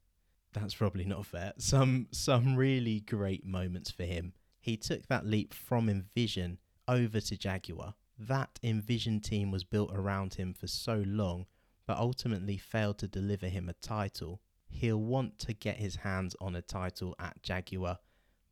that's 0.54 0.76
probably 0.76 1.06
not 1.06 1.26
fair. 1.26 1.54
Some 1.58 2.08
some 2.12 2.56
really 2.56 3.02
great 3.02 3.46
moments 3.46 3.92
for 3.92 4.04
him. 4.04 4.34
He 4.60 4.78
took 4.78 5.08
that 5.08 5.26
leap 5.26 5.54
from 5.54 5.90
Envision 5.90 6.60
over 6.88 7.20
to 7.20 7.38
Jaguar. 7.38 7.96
That 8.18 8.60
Envision 8.64 9.20
team 9.20 9.52
was 9.52 9.64
built 9.64 9.92
around 9.94 10.36
him 10.36 10.54
for 10.54 10.68
so 10.68 11.04
long, 11.06 11.48
but 11.86 11.98
ultimately 11.98 12.58
failed 12.58 12.98
to 13.00 13.08
deliver 13.08 13.48
him 13.48 13.68
a 13.68 13.74
title. 13.74 14.42
He'll 14.70 15.02
want 15.02 15.40
to 15.40 15.54
get 15.54 15.78
his 15.78 15.98
hands 15.98 16.36
on 16.40 16.56
a 16.56 16.62
title 16.62 17.16
at 17.20 17.44
Jaguar. 17.44 18.00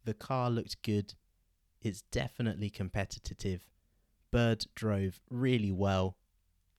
The 0.04 0.14
car 0.14 0.50
looked 0.50 0.82
good. 0.82 1.14
It's 1.82 2.02
definitely 2.04 2.70
competitive. 2.70 3.70
Bird 4.32 4.66
drove 4.76 5.22
really 5.30 5.72
well 5.72 6.18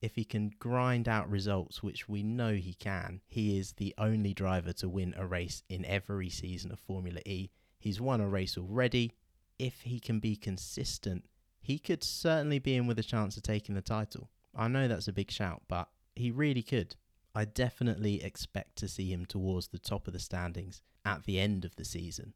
if 0.02 0.16
he 0.16 0.24
can 0.24 0.50
grind 0.58 1.08
out 1.08 1.30
results, 1.30 1.80
which 1.82 2.08
we 2.08 2.24
know 2.24 2.54
he 2.54 2.74
can, 2.74 3.20
he 3.28 3.56
is 3.56 3.72
the 3.74 3.94
only 3.96 4.34
driver 4.34 4.72
to 4.72 4.88
win 4.88 5.14
a 5.16 5.24
race 5.24 5.62
in 5.68 5.84
every 5.84 6.28
season 6.28 6.72
of 6.72 6.80
Formula 6.80 7.20
E. 7.24 7.50
He's 7.78 8.00
won 8.00 8.20
a 8.20 8.28
race 8.28 8.58
already. 8.58 9.12
If 9.60 9.82
he 9.82 10.00
can 10.00 10.18
be 10.18 10.34
consistent, 10.34 11.24
he 11.60 11.78
could 11.78 12.02
certainly 12.02 12.58
be 12.58 12.74
in 12.74 12.88
with 12.88 12.98
a 12.98 13.04
chance 13.04 13.36
of 13.36 13.44
taking 13.44 13.76
the 13.76 13.80
title. 13.80 14.28
I 14.56 14.66
know 14.66 14.88
that's 14.88 15.06
a 15.06 15.12
big 15.12 15.30
shout, 15.30 15.62
but 15.68 15.88
he 16.16 16.32
really 16.32 16.62
could. 16.62 16.96
I 17.32 17.44
definitely 17.44 18.22
expect 18.24 18.76
to 18.76 18.88
see 18.88 19.12
him 19.12 19.24
towards 19.24 19.68
the 19.68 19.78
top 19.78 20.08
of 20.08 20.12
the 20.12 20.18
standings 20.18 20.82
at 21.04 21.24
the 21.24 21.38
end 21.38 21.64
of 21.64 21.76
the 21.76 21.84
season. 21.84 22.34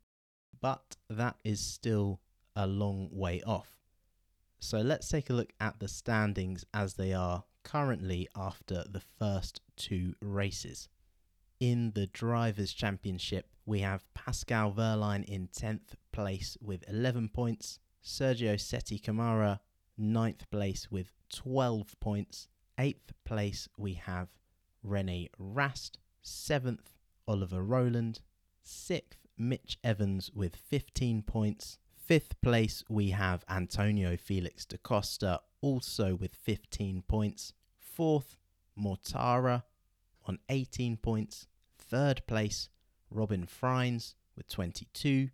But 0.60 0.96
that 1.10 1.36
is 1.44 1.60
still 1.60 2.20
a 2.54 2.68
long 2.68 3.08
way 3.10 3.42
off. 3.42 3.76
So 4.60 4.78
let's 4.78 5.08
take 5.08 5.28
a 5.30 5.34
look 5.34 5.52
at 5.60 5.80
the 5.80 5.88
standings 5.88 6.64
as 6.72 6.94
they 6.94 7.12
are 7.12 7.44
currently 7.66 8.28
after 8.36 8.84
the 8.88 9.02
first 9.18 9.60
two 9.76 10.14
races. 10.22 10.88
In 11.58 11.90
the 11.96 12.06
Drivers' 12.06 12.72
Championship, 12.72 13.48
we 13.64 13.80
have 13.80 14.04
Pascal 14.14 14.70
Wehrlein 14.72 15.24
in 15.24 15.48
10th 15.48 15.96
place 16.12 16.56
with 16.60 16.84
11 16.88 17.30
points, 17.30 17.80
Sergio 18.04 18.54
Sette 18.54 19.02
Camara 19.02 19.58
9th 20.00 20.48
place 20.48 20.92
with 20.92 21.10
12 21.34 21.98
points, 21.98 22.46
8th 22.78 23.10
place 23.24 23.68
we 23.76 23.94
have 23.94 24.28
Rene 24.84 25.28
Rast, 25.36 25.98
7th 26.24 26.92
Oliver 27.26 27.64
Rowland, 27.64 28.20
6th 28.64 29.26
Mitch 29.36 29.76
Evans 29.82 30.30
with 30.32 30.54
15 30.54 31.22
points, 31.22 31.78
5th 32.08 32.40
place 32.40 32.84
we 32.88 33.10
have 33.10 33.44
Antonio 33.48 34.16
Felix 34.16 34.64
da 34.64 34.76
Costa 34.76 35.40
also 35.60 36.14
with 36.14 36.36
15 36.36 37.02
points. 37.08 37.52
Fourth, 37.78 38.36
Mortara 38.78 39.64
on 40.24 40.38
18 40.48 40.98
points. 40.98 41.48
Third 41.76 42.22
place, 42.28 42.68
Robin 43.10 43.46
Frijns 43.46 44.14
with 44.36 44.48
22. 44.48 45.30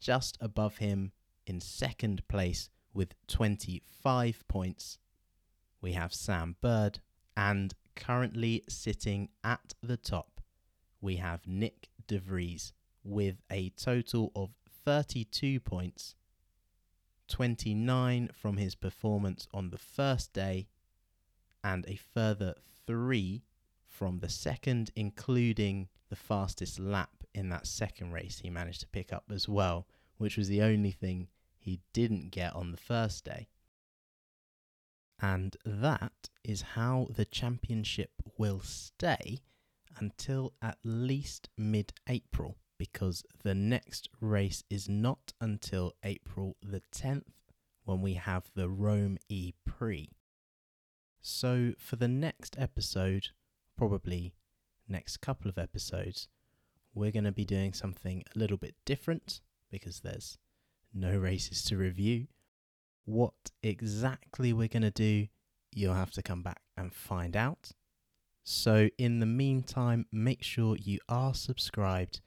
Just 0.00 0.38
above 0.40 0.76
him 0.76 1.10
in 1.46 1.60
second 1.60 2.26
place 2.28 2.68
with 2.94 3.14
25 3.26 4.44
points, 4.46 4.98
we 5.80 5.92
have 5.92 6.14
Sam 6.14 6.54
Bird. 6.60 7.00
And 7.36 7.74
currently 7.96 8.62
sitting 8.68 9.30
at 9.42 9.74
the 9.82 9.96
top, 9.96 10.40
we 11.00 11.16
have 11.16 11.46
Nick 11.46 11.88
De 12.06 12.20
Vries 12.20 12.72
with 13.02 13.42
a 13.50 13.70
total 13.70 14.30
of 14.36 14.50
32 14.88 15.60
points 15.60 16.14
29 17.28 18.30
from 18.32 18.56
his 18.56 18.74
performance 18.74 19.46
on 19.52 19.68
the 19.68 19.76
first 19.76 20.32
day, 20.32 20.66
and 21.62 21.84
a 21.86 21.96
further 21.96 22.54
three 22.86 23.42
from 23.86 24.20
the 24.20 24.30
second, 24.30 24.90
including 24.96 25.88
the 26.08 26.16
fastest 26.16 26.80
lap 26.80 27.10
in 27.34 27.50
that 27.50 27.66
second 27.66 28.12
race 28.12 28.38
he 28.38 28.48
managed 28.48 28.80
to 28.80 28.86
pick 28.86 29.12
up 29.12 29.24
as 29.30 29.46
well, 29.46 29.86
which 30.16 30.38
was 30.38 30.48
the 30.48 30.62
only 30.62 30.90
thing 30.90 31.28
he 31.58 31.80
didn't 31.92 32.30
get 32.30 32.54
on 32.54 32.70
the 32.70 32.78
first 32.78 33.26
day. 33.26 33.46
And 35.20 35.54
that 35.66 36.30
is 36.42 36.62
how 36.62 37.08
the 37.10 37.26
championship 37.26 38.12
will 38.38 38.60
stay 38.60 39.42
until 39.98 40.54
at 40.62 40.78
least 40.82 41.50
mid 41.58 41.92
April 42.08 42.56
because 42.78 43.24
the 43.42 43.54
next 43.54 44.08
race 44.20 44.62
is 44.70 44.88
not 44.88 45.32
until 45.40 45.94
April 46.02 46.56
the 46.62 46.82
10th 46.94 47.24
when 47.84 48.00
we 48.00 48.14
have 48.14 48.50
the 48.54 48.68
Rome 48.68 49.18
E 49.28 49.52
Prix. 49.66 50.10
So, 51.20 51.72
for 51.78 51.96
the 51.96 52.08
next 52.08 52.56
episode, 52.58 53.28
probably 53.76 54.34
next 54.88 55.18
couple 55.18 55.48
of 55.48 55.58
episodes, 55.58 56.28
we're 56.94 57.10
going 57.10 57.24
to 57.24 57.32
be 57.32 57.44
doing 57.44 57.72
something 57.72 58.22
a 58.34 58.38
little 58.38 58.56
bit 58.56 58.74
different 58.84 59.40
because 59.70 60.00
there's 60.00 60.38
no 60.94 61.16
races 61.16 61.62
to 61.64 61.76
review. 61.76 62.28
What 63.04 63.34
exactly 63.62 64.52
we're 64.52 64.68
going 64.68 64.82
to 64.82 64.90
do, 64.90 65.28
you'll 65.74 65.94
have 65.94 66.12
to 66.12 66.22
come 66.22 66.42
back 66.42 66.60
and 66.76 66.94
find 66.94 67.36
out. 67.36 67.72
So, 68.44 68.88
in 68.96 69.20
the 69.20 69.26
meantime, 69.26 70.06
make 70.12 70.42
sure 70.42 70.76
you 70.76 70.98
are 71.08 71.34
subscribed 71.34 72.20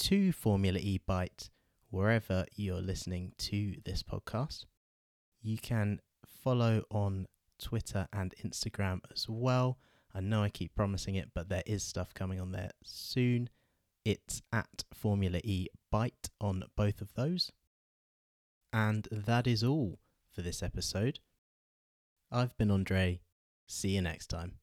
to 0.00 0.32
Formula 0.32 0.78
E 0.80 0.98
Byte 1.06 1.50
wherever 1.90 2.46
you're 2.56 2.80
listening 2.80 3.32
to 3.36 3.74
this 3.84 4.02
podcast. 4.02 4.64
You 5.42 5.58
can 5.58 6.00
follow 6.24 6.84
on 6.90 7.26
Twitter 7.62 8.08
and 8.10 8.34
Instagram 8.42 9.00
as 9.12 9.28
well. 9.28 9.78
I 10.14 10.20
know 10.20 10.42
I 10.42 10.48
keep 10.48 10.74
promising 10.74 11.16
it, 11.16 11.30
but 11.34 11.50
there 11.50 11.62
is 11.66 11.82
stuff 11.82 12.14
coming 12.14 12.40
on 12.40 12.52
there 12.52 12.70
soon. 12.82 13.50
It's 14.04 14.40
at 14.52 14.84
Formula 14.94 15.38
E 15.44 15.66
Byte 15.92 16.30
on 16.40 16.64
both 16.76 17.02
of 17.02 17.12
those. 17.12 17.52
And 18.72 19.06
that 19.12 19.46
is 19.46 19.62
all 19.62 19.98
for 20.30 20.40
this 20.40 20.62
episode. 20.62 21.18
I've 22.32 22.56
been 22.56 22.70
Andre. 22.70 23.20
See 23.66 23.90
you 23.90 24.00
next 24.00 24.28
time. 24.28 24.59